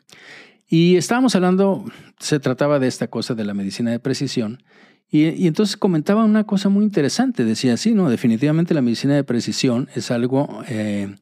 Y 0.67 0.97
estábamos 0.97 1.35
hablando, 1.35 1.85
se 2.19 2.39
trataba 2.41 2.79
de 2.79 2.87
esta 2.87 3.07
cosa 3.07 3.33
de 3.33 3.45
la 3.45 3.53
medicina 3.53 3.91
de 3.91 3.99
precisión, 3.99 4.63
y, 5.09 5.45
entonces 5.45 5.75
comentaba 5.75 6.23
una 6.23 6.45
cosa 6.45 6.69
muy 6.69 6.83
interesante, 6.83 7.43
decía, 7.43 7.77
sí, 7.77 7.93
no, 7.93 8.09
definitivamente 8.09 8.73
la 8.73 8.81
medicina 8.81 9.13
de 9.13 9.23
precisión 9.25 9.89
es 9.93 10.09
algo 10.09 10.63
eh, 10.67 11.13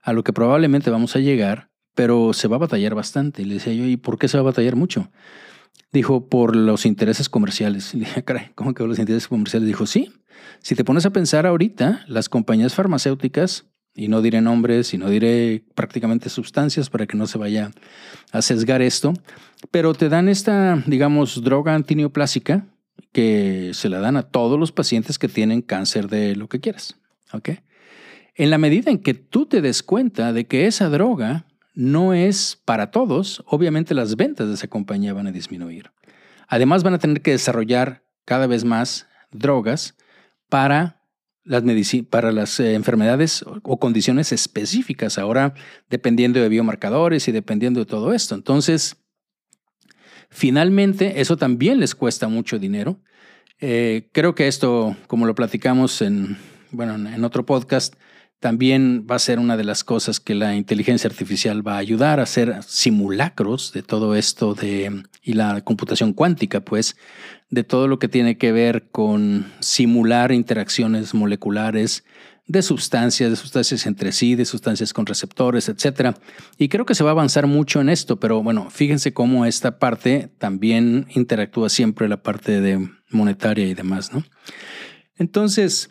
a 0.00 0.12
lo 0.12 0.24
que 0.24 0.32
probablemente 0.32 0.90
vamos 0.90 1.16
a 1.16 1.18
llegar, 1.18 1.68
pero 1.94 2.32
se 2.32 2.48
va 2.48 2.56
a 2.56 2.60
batallar 2.60 2.94
bastante. 2.94 3.42
Y 3.42 3.44
le 3.44 3.54
decía 3.54 3.74
yo, 3.74 3.84
¿y 3.84 3.96
por 3.96 4.18
qué 4.18 4.28
se 4.28 4.36
va 4.38 4.42
a 4.42 4.44
batallar 4.44 4.76
mucho? 4.76 5.10
Dijo, 5.92 6.28
por 6.28 6.56
los 6.56 6.86
intereses 6.86 7.28
comerciales. 7.28 7.94
le 7.94 8.00
dije, 8.00 8.24
caray, 8.24 8.50
¿cómo 8.54 8.74
que 8.74 8.84
los 8.84 8.98
intereses 8.98 9.28
comerciales? 9.28 9.66
Dijo, 9.66 9.86
sí. 9.86 10.12
Si 10.60 10.74
te 10.74 10.84
pones 10.84 11.06
a 11.06 11.10
pensar 11.10 11.46
ahorita, 11.46 12.04
las 12.08 12.28
compañías 12.28 12.74
farmacéuticas, 12.74 13.66
y 13.94 14.08
no 14.08 14.22
diré 14.22 14.40
nombres 14.40 14.94
y 14.94 14.98
no 14.98 15.10
diré 15.10 15.64
prácticamente 15.74 16.30
sustancias 16.30 16.88
para 16.88 17.06
que 17.06 17.16
no 17.16 17.26
se 17.26 17.38
vaya 17.38 17.72
a 18.30 18.40
sesgar 18.40 18.80
esto, 18.80 19.12
pero 19.70 19.92
te 19.92 20.08
dan 20.08 20.28
esta, 20.28 20.82
digamos, 20.86 21.42
droga 21.44 21.74
antineoplásica 21.74 22.66
que 23.12 23.72
se 23.74 23.88
la 23.88 24.00
dan 24.00 24.16
a 24.16 24.22
todos 24.22 24.58
los 24.58 24.72
pacientes 24.72 25.18
que 25.18 25.28
tienen 25.28 25.60
cáncer 25.60 26.08
de 26.08 26.36
lo 26.36 26.48
que 26.48 26.60
quieras. 26.60 26.96
¿ok? 27.32 27.50
En 28.34 28.50
la 28.50 28.58
medida 28.58 28.90
en 28.90 28.98
que 28.98 29.14
tú 29.14 29.46
te 29.46 29.60
des 29.60 29.82
cuenta 29.82 30.32
de 30.32 30.46
que 30.46 30.66
esa 30.66 30.88
droga 30.88 31.46
no 31.74 32.14
es 32.14 32.60
para 32.64 32.90
todos, 32.90 33.42
obviamente 33.46 33.94
las 33.94 34.16
ventas 34.16 34.48
de 34.48 34.54
esa 34.54 34.68
compañía 34.68 35.14
van 35.14 35.26
a 35.26 35.32
disminuir. 35.32 35.90
Además 36.48 36.82
van 36.82 36.94
a 36.94 36.98
tener 36.98 37.22
que 37.22 37.30
desarrollar 37.30 38.04
cada 38.24 38.46
vez 38.46 38.64
más 38.64 39.06
drogas 39.30 39.96
para 40.48 41.02
las, 41.44 41.62
para 42.10 42.30
las 42.30 42.60
eh, 42.60 42.74
enfermedades 42.74 43.44
o 43.46 43.78
condiciones 43.78 44.32
específicas, 44.32 45.18
ahora 45.18 45.54
dependiendo 45.88 46.40
de 46.40 46.48
biomarcadores 46.48 47.26
y 47.28 47.32
dependiendo 47.32 47.80
de 47.80 47.86
todo 47.86 48.12
esto. 48.12 48.34
Entonces, 48.34 48.96
finalmente, 50.28 51.20
eso 51.20 51.36
también 51.36 51.80
les 51.80 51.94
cuesta 51.94 52.28
mucho 52.28 52.58
dinero. 52.58 53.00
Eh, 53.60 54.10
creo 54.12 54.34
que 54.34 54.48
esto, 54.48 54.96
como 55.06 55.26
lo 55.26 55.34
platicamos 55.34 56.02
en, 56.02 56.36
bueno, 56.70 56.94
en 56.94 57.24
otro 57.24 57.46
podcast, 57.46 57.94
también 58.42 59.06
va 59.08 59.14
a 59.14 59.20
ser 59.20 59.38
una 59.38 59.56
de 59.56 59.62
las 59.62 59.84
cosas 59.84 60.18
que 60.18 60.34
la 60.34 60.56
inteligencia 60.56 61.08
artificial 61.08 61.64
va 61.66 61.76
a 61.76 61.78
ayudar 61.78 62.18
a 62.18 62.24
hacer 62.24 62.60
simulacros 62.66 63.72
de 63.72 63.84
todo 63.84 64.16
esto 64.16 64.54
de, 64.54 65.04
y 65.22 65.34
la 65.34 65.60
computación 65.60 66.12
cuántica, 66.12 66.60
pues, 66.60 66.96
de 67.50 67.62
todo 67.62 67.86
lo 67.86 68.00
que 68.00 68.08
tiene 68.08 68.38
que 68.38 68.50
ver 68.50 68.88
con 68.90 69.46
simular 69.60 70.32
interacciones 70.32 71.14
moleculares 71.14 72.02
de 72.48 72.62
sustancias, 72.62 73.30
de 73.30 73.36
sustancias 73.36 73.86
entre 73.86 74.10
sí, 74.10 74.34
de 74.34 74.44
sustancias 74.44 74.92
con 74.92 75.06
receptores, 75.06 75.68
etc. 75.68 76.16
Y 76.58 76.68
creo 76.68 76.84
que 76.84 76.96
se 76.96 77.04
va 77.04 77.10
a 77.10 77.12
avanzar 77.12 77.46
mucho 77.46 77.80
en 77.80 77.90
esto, 77.90 78.18
pero 78.18 78.42
bueno, 78.42 78.70
fíjense 78.70 79.12
cómo 79.12 79.46
esta 79.46 79.78
parte 79.78 80.32
también 80.38 81.06
interactúa 81.14 81.68
siempre 81.68 82.08
la 82.08 82.24
parte 82.24 82.60
de 82.60 82.90
monetaria 83.08 83.68
y 83.68 83.74
demás, 83.74 84.12
¿no? 84.12 84.24
Entonces, 85.16 85.90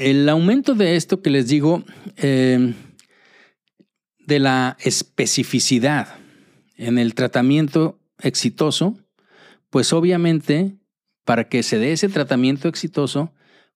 el 0.00 0.26
aumento 0.30 0.74
de 0.74 0.96
esto 0.96 1.20
que 1.20 1.28
les 1.28 1.48
digo, 1.48 1.84
em, 2.16 2.74
de 4.18 4.38
la 4.38 4.78
especificidad 4.80 6.16
en 6.78 6.98
el 6.98 7.14
tratamiento 7.14 8.00
exitoso, 8.18 8.98
pues 9.68 9.92
obviamente 9.92 10.78
para 11.26 11.48
que 11.50 11.62
se 11.62 11.78
dé 11.78 11.92
ese 11.92 12.08
tratamiento 12.08 12.66
exitoso, 12.66 13.34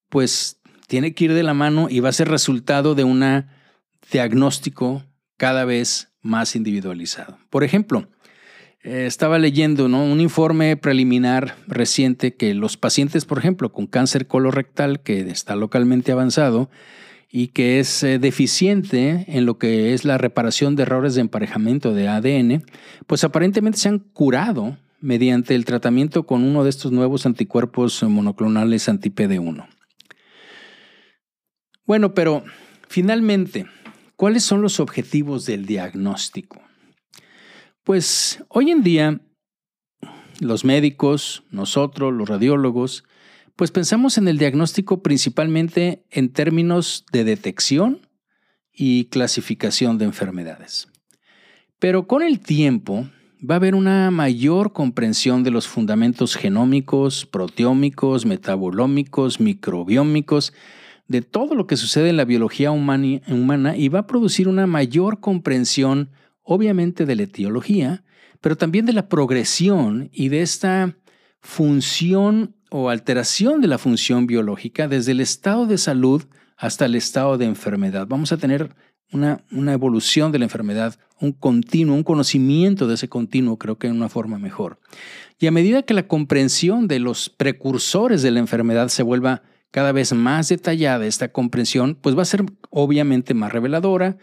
pues 0.09 0.63
tiene 0.87 1.13
que 1.13 1.27
ir 1.27 1.35
de 1.35 1.43
la 1.43 1.53
mano 1.53 1.89
y 1.91 2.01
va 2.01 2.09
a 2.09 2.13
ser 2.13 2.29
resultado 2.29 2.95
de 2.95 3.05
un 3.05 3.45
diagnóstico 4.11 5.05
cada 5.37 5.67
vez 5.67 6.09
más 6.23 6.57
individualizado. 6.57 7.37
Por 7.51 7.65
ejemplo, 7.65 8.09
eh, 8.85 9.07
estaba 9.07 9.39
leyendo 9.39 9.87
un 9.87 10.21
informe 10.21 10.77
preliminar 10.77 11.57
reciente 11.67 12.35
que 12.35 12.53
los 12.53 12.77
pacientes, 12.77 13.25
por 13.25 13.39
ejemplo, 13.39 13.73
con 13.73 13.87
cáncer 13.87 14.27
colorectal 14.27 15.01
que 15.01 15.21
está 15.21 15.57
localmente 15.57 16.13
avanzado 16.13 16.69
y 17.31 17.49
que 17.49 17.81
es 17.81 18.03
eh, 18.03 18.19
deficiente 18.19 19.25
en 19.27 19.47
lo 19.47 19.57
que 19.57 19.95
es 19.95 20.05
la 20.05 20.19
reparación 20.19 20.77
de 20.77 20.83
errores 20.83 21.15
de 21.15 21.23
emparejamiento 21.23 21.95
de 21.95 22.09
ADN, 22.09 22.63
pues 23.07 23.25
aparentemente 23.25 23.79
se 23.79 23.89
han 23.89 24.01
curado 24.01 24.77
mediante 25.01 25.55
el 25.55 25.65
tratamiento 25.65 26.27
con 26.27 26.45
uno 26.45 26.63
de 26.63 26.71
estos 26.71 26.93
nuevos 26.93 27.25
anticuerpos 27.25 28.03
monoclonales 28.03 28.91
anti-PD1. 28.91 29.67
Bueno, 31.87 32.13
pero 32.13 32.45
finalmente, 32.87 33.65
¿cuáles 34.17 34.45
son 34.45 34.61
los 34.61 34.79
objetivos 34.79 35.47
del 35.47 35.65
diagnóstico? 35.65 36.61
Pues 37.85 38.43
hoy 38.49 38.71
en 38.71 38.83
día 38.83 39.21
los 40.41 40.65
médicos, 40.65 41.45
nosotros, 41.51 42.15
los 42.15 42.27
radiólogos, 42.27 43.05
pues 43.57 43.71
pensamos 43.71 44.17
en 44.17 44.27
el 44.27 44.39
diagnóstico 44.39 45.03
principalmente 45.03 46.07
en 46.11 46.33
términos 46.33 47.05
de 47.13 47.25
detección 47.25 48.09
y 48.73 49.05
clasificación 49.11 49.99
de 49.99 50.07
enfermedades. 50.07 50.89
Pero 51.79 52.07
con 52.07 52.23
el 52.23 52.41
tiempo 52.41 53.07
va 53.39 53.57
a 53.57 53.59
haber 53.59 53.75
una 53.75 54.11
mayor 54.11 54.73
comprensión 54.73 55.45
de 55.45 55.51
los 55.51 55.69
fundamentos 55.69 56.37
genómicos, 56.37 57.27
proteómicos, 57.27 58.25
metabolómicos, 58.25 59.41
microbiómicos, 59.41 60.55
de 61.07 61.21
todo 61.21 61.55
lo 61.55 61.67
que 61.67 61.77
sucede 61.77 62.09
en 62.09 62.17
la 62.17 62.25
biología 62.25 62.71
humana 62.71 63.77
y 63.77 63.89
va 63.91 63.99
a 63.99 64.07
producir 64.07 64.49
una 64.49 64.67
mayor 64.67 65.21
comprensión 65.21 66.09
obviamente 66.45 67.07
de 67.07 67.17
la 67.17 67.25
etiología, 67.25 68.05
pero 68.41 68.57
también 68.57 68.87
de 68.87 68.93
la 68.93 69.09
progresión 69.09 70.11
y 70.13 70.29
de 70.29 70.43
esta 70.43 70.97
función 71.41 72.55
o 72.71 72.91
alteración 72.91 73.61
de 73.61 73.69
la 73.69 73.79
función 73.79 74.27
biológica 74.27 74.87
desde 74.89 75.13
el 75.13 75.21
estado 75.21 75.67
de 75.67 75.79
salud 75.79 76.25
hasta 76.57 76.87
el 76.87 76.95
estado 76.95 77.39
de 77.39 77.47
enfermedad. 77.47 78.07
Vamos 78.07 78.33
a 78.33 78.37
tener 78.37 78.75
una, 79.13 79.45
una, 79.53 79.73
evolución 79.73 80.33
de 80.33 80.39
la 80.39 80.47
enfermedad, 80.47 80.99
un 81.21 81.33
continuo, 81.33 81.95
un 81.95 82.03
conocimiento 82.03 82.87
de 82.87 82.95
ese 82.95 83.09
continuo, 83.09 83.59
creo 83.59 83.79
que 83.79 83.87
en 83.87 83.97
una 83.97 84.09
forma 84.09 84.39
mejor. 84.39 84.81
Y 85.39 85.47
a 85.47 85.53
medida 85.53 85.83
que 85.83 85.95
la 85.95 86.09
comprensión 86.09 86.89
de 86.89 86.99
los 86.99 87.31
precursores 87.31 88.23
de 88.23 88.31
la 88.31 88.41
enfermedad 88.41 88.89
se 88.89 89.03
vuelva 89.03 89.43
cada 89.71 89.93
vez 89.93 90.13
más 90.13 90.49
detallada, 90.49 91.07
esta 91.07 91.29
comprensión, 91.29 91.97
pues 92.01 92.17
va 92.17 92.23
a 92.23 92.27
ser 92.27 92.45
obviamente 92.71 93.35
más 93.35 93.53
reveladora 93.53 94.17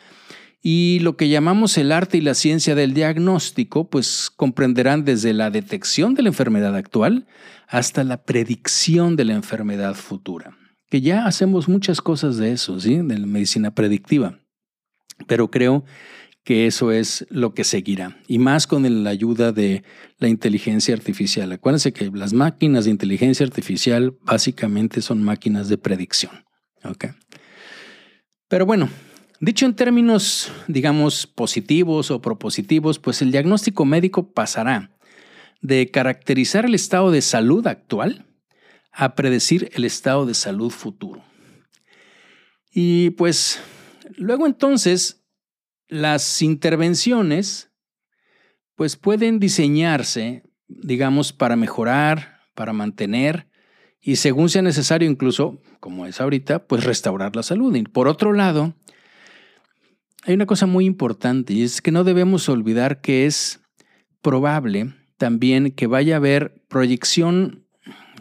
y 0.61 0.99
lo 0.99 1.17
que 1.17 1.29
llamamos 1.29 1.77
el 1.77 1.91
arte 1.91 2.17
y 2.17 2.21
la 2.21 2.35
ciencia 2.35 2.75
del 2.75 2.93
diagnóstico, 2.93 3.89
pues 3.89 4.31
comprenderán 4.35 5.03
desde 5.05 5.33
la 5.33 5.49
detección 5.49 6.13
de 6.13 6.21
la 6.21 6.29
enfermedad 6.29 6.75
actual 6.75 7.25
hasta 7.67 8.03
la 8.03 8.23
predicción 8.23 9.15
de 9.15 9.25
la 9.25 9.33
enfermedad 9.33 9.95
futura. 9.95 10.55
Que 10.89 11.01
ya 11.01 11.25
hacemos 11.25 11.67
muchas 11.67 12.01
cosas 12.01 12.37
de 12.37 12.51
eso, 12.51 12.79
¿sí? 12.79 12.97
De 12.97 13.17
la 13.17 13.25
medicina 13.25 13.73
predictiva. 13.73 14.39
Pero 15.25 15.49
creo 15.49 15.83
que 16.43 16.67
eso 16.67 16.91
es 16.91 17.25
lo 17.29 17.53
que 17.53 17.63
seguirá. 17.63 18.17
Y 18.27 18.39
más 18.39 18.67
con 18.67 19.03
la 19.03 19.09
ayuda 19.09 19.51
de 19.51 19.83
la 20.17 20.27
inteligencia 20.27 20.93
artificial. 20.93 21.51
Acuérdense 21.51 21.93
que 21.93 22.11
las 22.11 22.33
máquinas 22.33 22.85
de 22.85 22.91
inteligencia 22.91 23.45
artificial 23.45 24.15
básicamente 24.23 25.01
son 25.01 25.23
máquinas 25.23 25.69
de 25.69 25.77
predicción. 25.77 26.43
Pero 28.47 28.65
bueno, 28.65 28.89
Dicho 29.41 29.65
en 29.65 29.75
términos, 29.75 30.51
digamos, 30.67 31.25
positivos 31.25 32.11
o 32.11 32.21
propositivos, 32.21 32.99
pues 32.99 33.23
el 33.23 33.31
diagnóstico 33.31 33.85
médico 33.85 34.31
pasará 34.33 34.91
de 35.63 35.89
caracterizar 35.89 36.65
el 36.65 36.75
estado 36.75 37.09
de 37.09 37.23
salud 37.23 37.65
actual 37.65 38.27
a 38.91 39.15
predecir 39.15 39.71
el 39.73 39.83
estado 39.83 40.27
de 40.27 40.35
salud 40.35 40.69
futuro. 40.69 41.23
Y 42.71 43.09
pues 43.11 43.59
luego 44.15 44.45
entonces 44.45 45.23
las 45.87 46.43
intervenciones 46.43 47.71
pues 48.75 48.95
pueden 48.95 49.39
diseñarse, 49.39 50.43
digamos, 50.67 51.33
para 51.33 51.55
mejorar, 51.55 52.41
para 52.53 52.73
mantener 52.73 53.47
y 53.99 54.17
según 54.17 54.49
sea 54.49 54.61
necesario 54.61 55.09
incluso, 55.09 55.59
como 55.79 56.05
es 56.05 56.21
ahorita, 56.21 56.67
pues 56.67 56.83
restaurar 56.83 57.35
la 57.35 57.41
salud. 57.41 57.75
Y 57.75 57.81
por 57.81 58.07
otro 58.07 58.33
lado, 58.33 58.75
hay 60.23 60.33
una 60.33 60.45
cosa 60.45 60.65
muy 60.65 60.85
importante 60.85 61.53
y 61.53 61.63
es 61.63 61.81
que 61.81 61.91
no 61.91 62.03
debemos 62.03 62.47
olvidar 62.49 63.01
que 63.01 63.25
es 63.25 63.61
probable 64.21 64.93
también 65.17 65.71
que 65.71 65.87
vaya 65.87 66.15
a 66.15 66.17
haber 66.17 66.63
proyección 66.67 67.65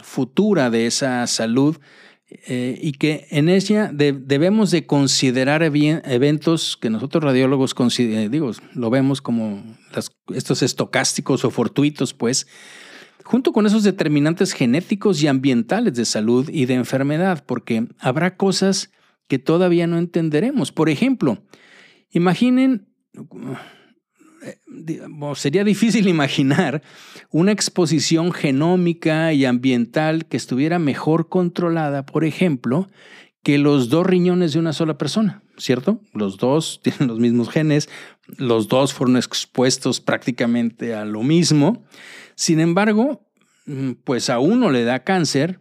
futura 0.02 0.70
de 0.70 0.86
esa 0.86 1.26
salud 1.26 1.78
eh, 2.46 2.78
y 2.80 2.92
que 2.92 3.26
en 3.30 3.48
ella 3.48 3.90
debemos 3.92 4.70
de 4.70 4.86
considerar 4.86 5.62
eventos 5.62 6.76
que 6.76 6.88
nosotros 6.88 7.24
radiólogos 7.24 7.74
eh, 7.98 8.28
digo, 8.30 8.52
lo 8.74 8.90
vemos 8.90 9.20
como 9.20 9.64
estos 10.32 10.62
estocásticos 10.62 11.44
o 11.44 11.50
fortuitos, 11.50 12.14
pues, 12.14 12.46
junto 13.24 13.52
con 13.52 13.66
esos 13.66 13.82
determinantes 13.82 14.52
genéticos 14.52 15.20
y 15.22 15.26
ambientales 15.26 15.94
de 15.94 16.04
salud 16.04 16.48
y 16.48 16.66
de 16.66 16.74
enfermedad, 16.74 17.44
porque 17.44 17.88
habrá 17.98 18.36
cosas 18.36 18.92
que 19.26 19.40
todavía 19.40 19.88
no 19.88 19.98
entenderemos. 19.98 20.70
Por 20.70 20.88
ejemplo, 20.88 21.42
Imaginen, 22.12 22.88
eh, 24.42 24.58
sería 25.34 25.64
difícil 25.64 26.08
imaginar 26.16 26.82
una 27.30 27.52
exposición 27.52 28.32
genómica 28.32 29.32
y 29.32 29.44
ambiental 29.44 30.26
que 30.26 30.36
estuviera 30.36 30.78
mejor 30.78 31.28
controlada, 31.28 32.06
por 32.06 32.24
ejemplo, 32.24 32.88
que 33.42 33.58
los 33.58 33.88
dos 33.88 34.06
riñones 34.06 34.52
de 34.52 34.58
una 34.58 34.72
sola 34.72 34.98
persona, 34.98 35.42
¿cierto? 35.56 36.00
Los 36.12 36.36
dos 36.36 36.80
tienen 36.84 37.08
los 37.08 37.18
mismos 37.18 37.50
genes, 37.50 37.88
los 38.38 38.68
dos 38.68 38.92
fueron 38.92 39.16
expuestos 39.16 40.00
prácticamente 40.00 40.94
a 40.94 41.04
lo 41.04 41.22
mismo. 41.22 41.84
Sin 42.34 42.60
embargo, 42.60 43.26
mm, 43.66 43.92
pues 44.04 44.30
a 44.30 44.38
uno 44.38 44.70
le 44.70 44.84
da 44.84 45.04
cáncer 45.04 45.60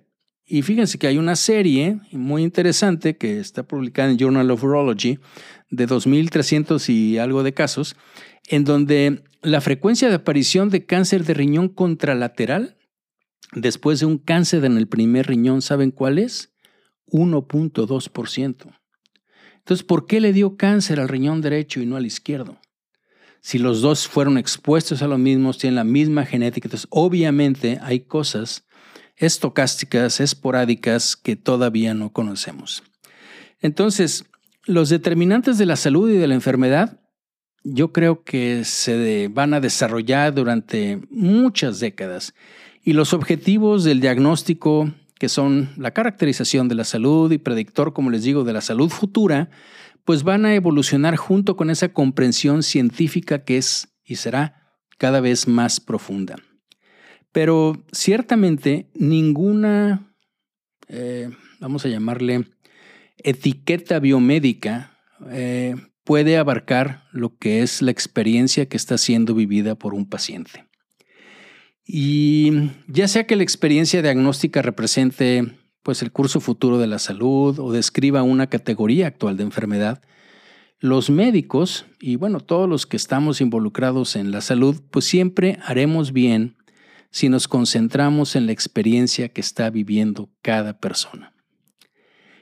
y 0.50 0.64
fíjense 0.64 0.98
que 0.98 1.06
hay 1.06 1.20
una 1.20 1.36
serie 1.36 2.00
muy 2.12 2.42
interesante 2.42 3.18
que 3.18 3.40
está 3.40 3.62
publicada 3.64 4.10
en 4.10 4.18
Journal 4.18 4.50
of 4.50 4.64
Urology 4.64 5.20
de 5.70 5.88
2.300 5.88 6.90
y 6.90 7.20
algo 7.20 7.44
de 7.44 7.54
casos, 7.54 7.96
en 8.48 8.64
donde 8.64 9.24
la 9.44 9.62
frecuencia 9.62 10.10
de 10.10 10.16
aparición 10.16 10.72
de 10.72 10.88
cáncer 10.88 11.24
de 11.24 11.36
riñón 11.36 11.70
contralateral 11.70 12.78
después 13.54 14.00
de 14.00 14.08
un 14.08 14.18
cáncer 14.18 14.66
en 14.66 14.78
el 14.78 14.88
primer 14.88 15.28
riñón, 15.28 15.62
¿saben 15.62 15.92
cuál 15.92 16.18
es? 16.18 16.52
1.2%. 17.12 18.80
Entonces, 19.58 19.86
¿por 19.86 20.08
qué 20.08 20.20
le 20.20 20.34
dio 20.34 20.58
cáncer 20.58 21.00
al 21.00 21.10
riñón 21.10 21.42
derecho 21.42 21.80
y 21.80 21.86
no 21.86 21.96
al 21.96 22.08
izquierdo? 22.08 22.60
Si 23.40 23.60
los 23.60 23.82
dos 23.82 24.08
fueron 24.08 24.40
expuestos 24.40 25.04
a 25.04 25.08
lo 25.08 25.20
mismo, 25.20 25.54
tienen 25.54 25.76
la 25.76 25.84
misma 25.84 26.26
genética, 26.26 26.66
entonces 26.68 26.88
obviamente 26.90 27.78
hay 27.84 28.00
cosas 28.00 28.66
estocásticas, 29.20 30.20
esporádicas 30.20 31.16
que 31.16 31.36
todavía 31.36 31.94
no 31.94 32.12
conocemos. 32.12 32.84
Entonces, 33.62 34.26
los 34.66 34.90
determinantes 34.90 35.58
de 35.58 35.66
la 35.66 35.76
salud 35.76 36.10
y 36.10 36.18
de 36.18 36.28
la 36.28 36.36
enfermedad, 36.36 37.00
yo 37.64 37.92
creo 37.92 38.24
que 38.24 38.64
se 38.64 39.28
van 39.28 39.54
a 39.54 39.60
desarrollar 39.60 40.34
durante 40.34 41.02
muchas 41.10 41.80
décadas 41.80 42.34
y 42.84 42.94
los 42.94 43.14
objetivos 43.14 43.84
del 43.84 44.00
diagnóstico, 44.00 44.92
que 45.20 45.28
son 45.28 45.70
la 45.76 45.92
caracterización 45.92 46.70
de 46.70 46.76
la 46.76 46.86
salud 46.86 47.32
y 47.32 47.38
predictor, 47.38 47.94
como 47.94 48.10
les 48.10 48.24
digo, 48.24 48.46
de 48.46 48.54
la 48.54 48.62
salud 48.62 48.90
futura, 48.90 49.50
pues 50.06 50.24
van 50.24 50.46
a 50.46 50.56
evolucionar 50.56 51.18
junto 51.18 51.58
con 51.58 51.70
esa 51.70 51.90
comprensión 51.90 52.64
científica 52.64 53.44
que 53.44 53.58
es 53.58 53.90
y 54.06 54.16
será 54.16 54.74
cada 54.98 55.20
vez 55.20 55.48
más 55.48 55.80
profunda. 55.80 56.38
Pero 57.32 57.84
ciertamente 57.92 58.90
ninguna, 58.96 60.14
eh, 60.88 61.30
vamos 61.60 61.86
a 61.86 61.90
llamarle, 61.90 62.46
etiqueta 63.18 64.00
biomédica 64.00 64.98
eh, 65.30 65.76
puede 66.04 66.38
abarcar 66.38 67.04
lo 67.12 67.38
que 67.38 67.62
es 67.62 67.82
la 67.82 67.92
experiencia 67.92 68.68
que 68.68 68.78
está 68.78 68.98
siendo 68.98 69.36
vivida 69.36 69.76
por 69.76 69.94
un 69.94 70.08
paciente. 70.08 70.66
Y 71.86 72.72
ya 72.88 73.08
sea 73.08 73.26
que 73.26 73.36
la 73.36 73.44
experiencia 73.44 74.02
diagnóstica 74.02 74.62
represente 74.62 75.56
pues 75.84 76.02
el 76.02 76.12
curso 76.12 76.40
futuro 76.40 76.78
de 76.78 76.88
la 76.88 77.00
salud 77.00 77.58
o 77.60 77.72
describa 77.72 78.22
una 78.22 78.48
categoría 78.48 79.08
actual 79.08 79.38
de 79.38 79.44
enfermedad, 79.44 80.02
los 80.80 81.10
médicos 81.10 81.86
y 82.00 82.16
bueno, 82.16 82.40
todos 82.40 82.70
los 82.70 82.86
que 82.86 82.98
estamos 82.98 83.42
involucrados 83.42 84.16
en 84.16 84.32
la 84.32 84.42
salud, 84.42 84.82
pues 84.92 85.06
siempre 85.06 85.58
haremos 85.64 86.14
bien 86.14 86.58
si 87.12 87.30
nos 87.30 87.48
concentramos 87.48 88.36
en 88.36 88.46
la 88.46 88.52
experiencia 88.52 89.30
que 89.30 89.42
está 89.42 89.70
viviendo 89.70 90.30
cada 90.42 90.80
persona. 90.80 91.34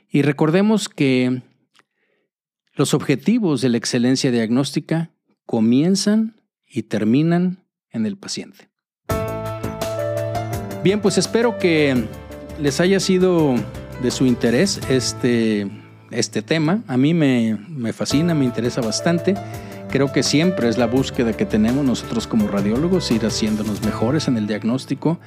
Y 0.09 0.21
recordemos 0.21 0.89
que 0.89 1.41
los 2.73 2.93
objetivos 2.93 3.61
de 3.61 3.69
la 3.69 3.77
excelencia 3.77 4.31
diagnóstica 4.31 5.11
comienzan 5.45 6.41
y 6.65 6.83
terminan 6.83 7.65
en 7.91 8.05
el 8.05 8.17
paciente. 8.17 8.69
Bien, 10.83 11.01
pues 11.01 11.17
espero 11.17 11.57
que 11.57 12.05
les 12.61 12.79
haya 12.79 12.99
sido 12.99 13.55
de 14.01 14.11
su 14.11 14.25
interés 14.25 14.79
este, 14.89 15.67
este 16.11 16.41
tema. 16.41 16.83
A 16.87 16.97
mí 16.97 17.13
me, 17.13 17.57
me 17.67 17.93
fascina, 17.93 18.33
me 18.33 18.45
interesa 18.45 18.81
bastante. 18.81 19.35
Creo 19.89 20.11
que 20.11 20.21
siempre 20.21 20.67
es 20.67 20.77
la 20.77 20.85
búsqueda 20.85 21.31
que 21.31 21.45
tenemos 21.45 21.85
nosotros 21.85 22.27
como 22.27 22.47
radiólogos, 22.47 23.09
ir 23.11 23.25
haciéndonos 23.25 23.81
mejores 23.83 24.27
en 24.27 24.35
el 24.35 24.45
diagnóstico, 24.45 25.17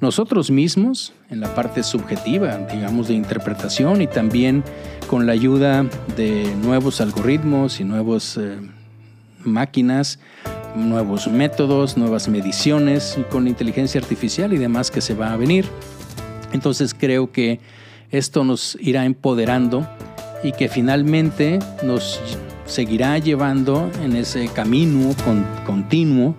nosotros 0.00 0.50
mismos 0.50 1.14
en 1.30 1.40
la 1.40 1.54
parte 1.54 1.82
subjetiva, 1.82 2.58
digamos, 2.70 3.08
de 3.08 3.14
interpretación 3.14 4.02
y 4.02 4.06
también 4.06 4.62
con 5.06 5.26
la 5.26 5.32
ayuda 5.32 5.86
de 6.16 6.54
nuevos 6.62 7.00
algoritmos 7.00 7.80
y 7.80 7.84
nuevas 7.84 8.36
eh, 8.36 8.58
máquinas, 9.42 10.18
nuevos 10.76 11.26
métodos, 11.28 11.96
nuevas 11.96 12.28
mediciones 12.28 13.16
y 13.18 13.22
con 13.22 13.48
inteligencia 13.48 14.00
artificial 14.00 14.52
y 14.52 14.58
demás 14.58 14.90
que 14.90 15.00
se 15.00 15.14
va 15.14 15.32
a 15.32 15.36
venir. 15.36 15.66
Entonces 16.52 16.94
creo 16.94 17.32
que 17.32 17.60
esto 18.10 18.44
nos 18.44 18.76
irá 18.80 19.04
empoderando 19.04 19.88
y 20.42 20.52
que 20.52 20.68
finalmente 20.68 21.58
nos 21.82 22.20
seguirá 22.70 23.18
llevando 23.18 23.90
en 24.02 24.14
ese 24.14 24.48
camino 24.48 25.14
continuo 25.66 26.36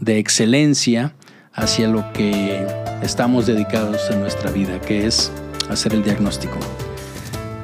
de 0.00 0.18
excelencia 0.18 1.14
hacia 1.52 1.88
lo 1.88 2.10
que 2.12 2.66
estamos 3.02 3.46
dedicados 3.46 4.10
en 4.10 4.20
nuestra 4.20 4.50
vida, 4.50 4.80
que 4.80 5.06
es 5.06 5.30
hacer 5.68 5.92
el 5.92 6.02
diagnóstico. 6.02 6.56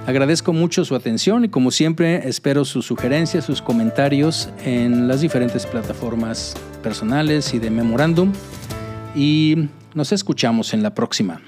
Agradezco 0.07 0.53
mucho 0.53 0.85
su 0.85 0.95
atención 0.95 1.45
y 1.45 1.49
como 1.49 1.71
siempre 1.71 2.29
espero 2.29 2.65
sus 2.65 2.85
sugerencias, 2.87 3.45
sus 3.45 3.63
comentarios 3.63 4.51
en 4.65 5.09
las 5.09 5.23
diferentes 5.23 5.67
plataformas 5.67 6.55
personales 6.83 7.55
y 7.55 7.59
de 7.59 7.71
memorándum 7.71 8.33
y 9.15 9.69
nos 9.95 10.13
escuchamos 10.13 10.75
en 10.75 10.83
la 10.83 10.95
próxima. 10.95 11.41